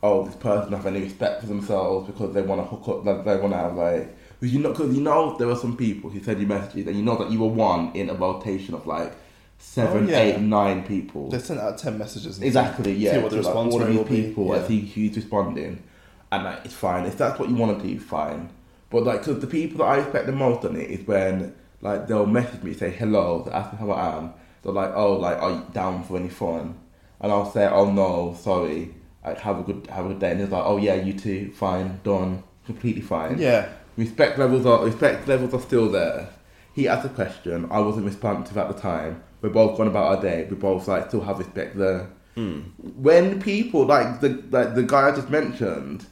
[0.04, 3.06] oh, this person have any respect for themselves because they want to hook up.
[3.06, 4.16] That they want to have like.
[4.40, 6.96] Because you know, because you know, there were some people who said you messages, and
[6.96, 9.14] you know that you were one in a rotation of like
[9.58, 10.20] seven, Oh, yeah.
[10.20, 11.30] eight, nine people.
[11.30, 12.42] They sent out ten messages.
[12.42, 13.18] Exactly, see yeah.
[13.18, 14.22] what the to, like, all of rate these will be.
[14.24, 14.64] people, Yeah.
[14.64, 15.84] I see who's responding,
[16.32, 17.06] and like, it's fine.
[17.06, 18.50] If that's what you want to do, fine.
[18.90, 22.08] But like, because the people that I respect the most on it is when like
[22.08, 24.34] they'll message me, say hello, they ask me how I am.
[24.64, 26.76] They're like, oh, like, are you down for any fun?
[27.22, 28.94] And I'll say, oh no, sorry.
[29.26, 30.32] Like, have a good, have a good day.
[30.32, 33.38] And it's like, oh yeah, you too, fine, done, completely fine.
[33.38, 33.70] Yeah.
[34.00, 36.30] Respect levels are respect levels are still there.
[36.74, 37.68] He asked a question.
[37.70, 39.22] I wasn't responsive at the time.
[39.42, 40.48] We're both gone about our day.
[40.50, 42.10] We both like still have respect there.
[42.36, 42.60] Hmm.
[42.78, 46.06] When people like the like the guy I just mentioned,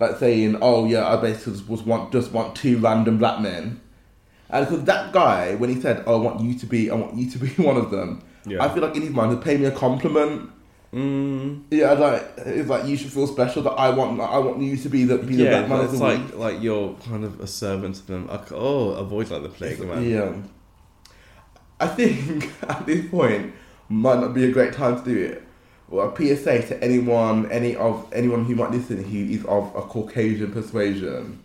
[0.00, 3.80] like saying, "Oh yeah, I basically just was want just want two random black men,"
[4.50, 7.14] and because that guy when he said, "Oh, I want you to be, I want
[7.16, 8.64] you to be one of them," Yeah.
[8.64, 10.50] I feel like in his mind he's paying me a compliment.
[10.92, 11.64] Mm.
[11.70, 14.88] Yeah, like it's like you should feel special that I want I want you to
[14.88, 16.34] be the be the Yeah, black man of it's the like week.
[16.36, 18.26] like you're kind of a servant to them.
[18.26, 20.08] Like, oh, avoid like the plague, man.
[20.08, 20.32] Yeah.
[21.80, 23.52] I think at this point
[23.90, 25.42] might not be a great time to do it.
[25.90, 29.82] Well, a PSA to anyone, any of anyone who might listen who is of a
[29.82, 31.38] Caucasian persuasion,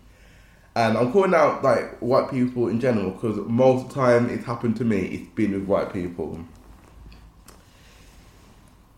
[0.75, 4.45] and I'm calling out like white people in general because most of the time it's
[4.45, 4.99] happened to me.
[4.99, 6.39] It's been with white people.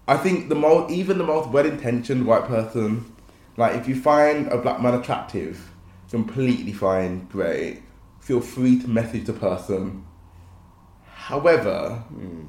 [0.07, 3.11] I think the most, even the most well-intentioned white person,
[3.57, 5.71] like if you find a black man attractive,
[6.09, 7.81] completely fine, great.
[8.25, 10.03] feel free to message the person.
[11.05, 12.45] However, hmm.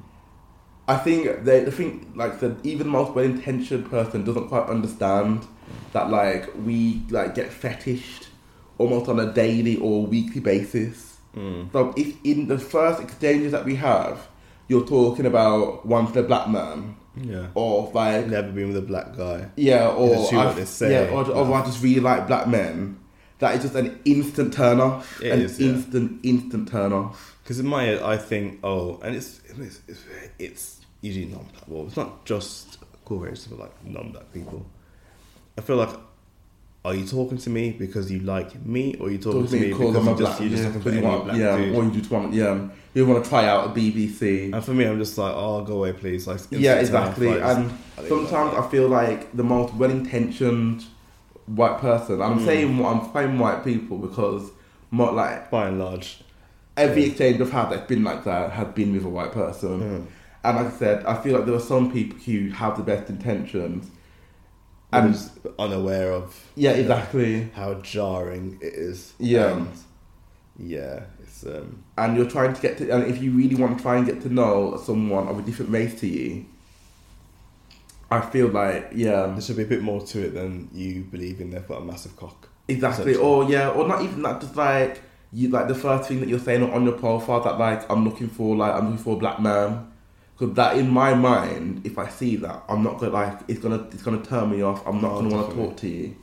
[0.88, 4.68] I think they I think like the even the most well intentioned person doesn't quite
[4.68, 5.46] understand
[5.92, 8.28] that like we like get fetished
[8.78, 11.18] almost on a daily or weekly basis.
[11.34, 11.64] Hmm.
[11.72, 14.28] So if in the first exchanges that we have,
[14.68, 17.46] you're talking about wanting a black man Yeah.
[17.54, 19.48] or like Never been with a black guy.
[19.56, 20.92] yeah, or just what I've- they say.
[20.92, 22.98] yeah, or, or I just really like black men.
[23.38, 25.20] That is just an instant turn off.
[25.22, 25.68] It an is, yeah.
[25.72, 27.36] instant, instant turn off.
[27.42, 30.00] Because in my head, I think, oh, and it's it's, it's,
[30.38, 31.64] it's usually non-black.
[31.68, 34.64] Well, it's not just cool races, but like non-black people.
[35.58, 35.90] I feel like,
[36.86, 39.56] are you talking to me because you like me, or are you talking Talk to
[39.60, 41.36] me because them you a just black, you just yeah, because you any want, black
[41.36, 41.74] yeah, dude?
[41.74, 44.52] you just want, yeah, you want to try out a BBC.
[44.52, 46.26] And for me, I'm just like, oh, go away, please.
[46.26, 47.28] Like, yeah, instant turn off, exactly.
[47.40, 50.84] like, and I sometimes I feel like the most well-intentioned
[51.46, 52.20] white person.
[52.22, 52.44] I'm Mm.
[52.44, 54.50] saying I'm saying white people because
[54.90, 56.20] more like by and large,
[56.76, 57.08] every Yeah.
[57.08, 59.80] exchange I've had that's been like that has been with a white person.
[59.80, 60.06] Mm.
[60.44, 63.10] And like I said, I feel like there are some people who have the best
[63.10, 63.86] intentions.
[64.92, 67.50] And just unaware of yeah, exactly.
[67.54, 69.12] how jarring it is.
[69.18, 69.56] Yeah.
[69.56, 69.68] And
[70.58, 73.82] yeah, it's um, And you're trying to get to, and if you really want to
[73.82, 76.46] try and get to know someone of a different race to you,
[78.10, 81.50] I feel like yeah, there should be a bit more to it than you believing
[81.50, 82.48] they've got a massive cock.
[82.68, 83.16] exactly.
[83.16, 84.40] Or yeah, or not even that.
[84.40, 87.90] Just like you, like the first thing that you're saying on your profile that like
[87.90, 89.92] I'm looking for, like I'm looking for a black man.
[90.38, 93.86] Because that in my mind, if I see that, I'm not gonna like it's gonna
[93.92, 94.86] it's gonna turn me off.
[94.86, 96.14] I'm not Oh, gonna want to talk to you.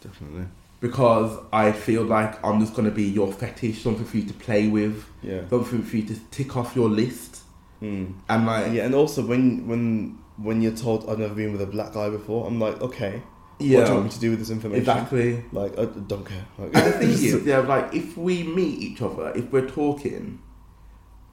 [0.00, 0.46] Definitely.
[0.80, 4.66] because I feel like I'm just gonna be your fetish, something for you to play
[4.68, 5.46] with, Yeah.
[5.50, 7.42] something for you to tick off your list,
[7.82, 8.14] Mm.
[8.30, 11.66] and like Yeah, and also when when when you're told I've never been with a
[11.66, 13.20] black guy before, I'm like, okay,
[13.58, 13.80] yeah.
[13.80, 14.80] what do you want me to do with this information?
[14.80, 15.44] exactly.
[15.52, 16.46] Like, I don't care.
[16.58, 20.38] Like, And the thing is, yeah, like if we meet each other, if we're talking,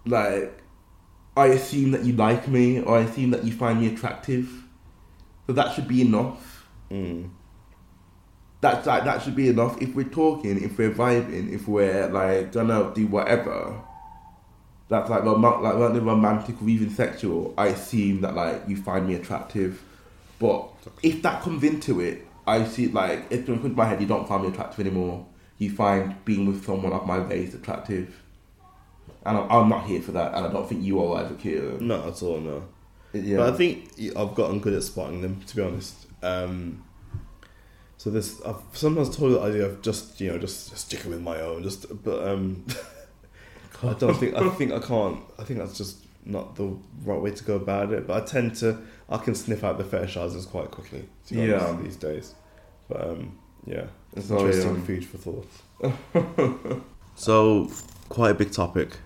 [0.06, 0.62] like
[1.38, 4.50] I assume that you like me, or I assume that you find me attractive,
[5.46, 6.68] so that should be enough.
[6.92, 7.30] mm,
[8.60, 9.82] That's like that should be enough.
[9.82, 13.80] If we're talking, if we're vibing, if we're like gonna do whatever,
[14.90, 17.54] that's like rom- like whether romantic or even sexual.
[17.58, 19.82] I assume that like you find me attractive,
[20.40, 20.70] but
[21.04, 24.02] if that comes into it, I see like it's gonna come to my head.
[24.02, 25.26] You don't find me attractive anymore.
[25.60, 28.16] You find being with someone of my race attractive,
[29.28, 30.34] and I'm, I'm not here for that.
[30.34, 31.80] And I don't think you are either, Kira.
[31.82, 32.64] not at all, no.
[33.14, 36.08] Yeah, But I think I've gotten good at spotting them, to be honest.
[36.24, 36.84] Um,
[37.98, 41.22] so this, I've sometimes told the idea of just you know just, just sticking with
[41.22, 42.66] my own, just but um,
[43.84, 45.20] I don't think I think I can't.
[45.40, 48.06] I think that's just not the right way to go about it.
[48.06, 48.78] But I tend to
[49.10, 51.08] I can sniff out the fetishizers quite quickly.
[51.28, 51.66] To be Yeah.
[51.66, 52.36] honest, these days.
[52.88, 54.82] But um, yeah, it's So, interesting yeah.
[54.84, 56.82] food for thought.
[57.16, 57.72] so
[58.10, 58.98] quite a big topic.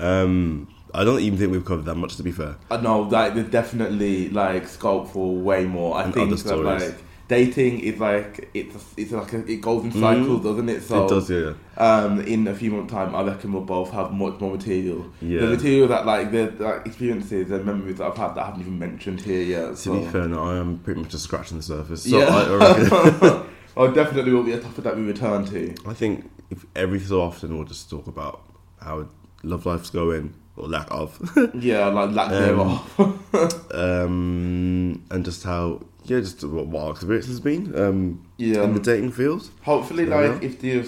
[0.00, 2.16] Um, I don't even think we've covered that much.
[2.16, 5.96] To be fair, I know like there's definitely like scope for way more.
[5.96, 6.94] I And think that like
[7.28, 10.82] dating is like it's it's like a, it goes in cycles, doesn't it?
[10.82, 11.04] So Mm.
[11.04, 11.30] it does.
[11.30, 15.06] Yeah, um, in a few months' time, I reckon we'll both have much more material.
[15.22, 15.40] yeah.
[15.42, 18.62] The material that like the like experiences and memories that I've had that I haven't
[18.62, 19.68] even mentioned here yet.
[19.70, 20.00] To So.
[20.00, 22.02] be fair, no, I am pretty much just scratching the surface.
[22.02, 25.72] So yeah, I, I, reckon, definitely will be a topic that we return to.
[25.86, 28.42] I think if every so often we'll just talk about
[28.80, 29.06] how
[29.42, 31.18] love life's going or lack of,
[31.54, 33.64] Yeah, like lack Um, thereof.
[33.74, 38.62] um, and just how yeah, just what, what our experience has been um, Yeah.
[38.64, 39.48] in the dating field.
[39.62, 40.16] Hopefully, Yeah.
[40.16, 40.84] like if we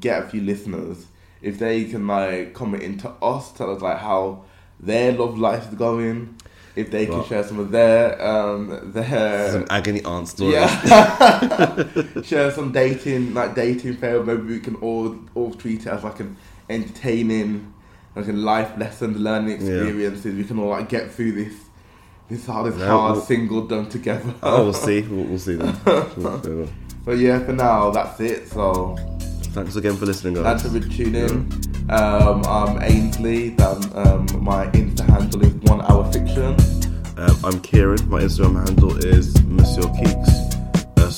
[0.00, 1.06] get a few listeners,
[1.42, 4.44] if they can like comment into us, tell us like how
[4.78, 6.36] their love life is going.
[6.76, 10.54] If they can share some of their um their Some agony aunt stories.
[10.54, 11.84] yeah,
[12.22, 14.22] share some dating like dating fail.
[14.22, 16.36] Maybe we can all all treat it as like an
[16.70, 17.72] entertaining,
[18.16, 20.34] like a life lesson, learning experiences.
[20.34, 21.54] We can all like get through this
[22.28, 24.32] this hard, this Yeah, hard we'll- single done together.
[24.42, 25.02] Oh, we'll see.
[25.02, 25.76] We'll, we'll see then.
[26.16, 26.68] We'll-
[27.04, 28.48] But yeah, for now that's it.
[28.48, 28.96] So.
[29.52, 30.62] Thanks again for listening, guys.
[30.62, 31.90] Thanks for tuning in.
[31.90, 33.48] Um, I'm Ainsley.
[33.48, 36.54] Then um, my Insta handle is One Hour Fiction.
[37.16, 38.08] Um, I'm Kieran.
[38.08, 40.49] My Instagram handle is Monsieur Keeks.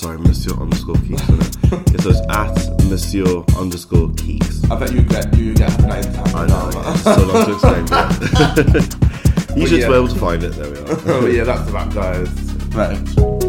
[0.02, 1.22] Sorry, Monsieur underscore Keeks.
[1.22, 2.00] Isn't it?
[2.02, 4.68] so it's at Monsieur underscore Keeks.
[4.68, 6.92] I bet you get you get that Insta I know, now.
[6.92, 9.88] it's so long to explain, but you But should yeah.
[9.88, 10.50] be able to find it.
[10.54, 10.98] There we are.
[11.22, 12.28] oh yeah, that's the wrap, guys.
[12.74, 13.41] Right.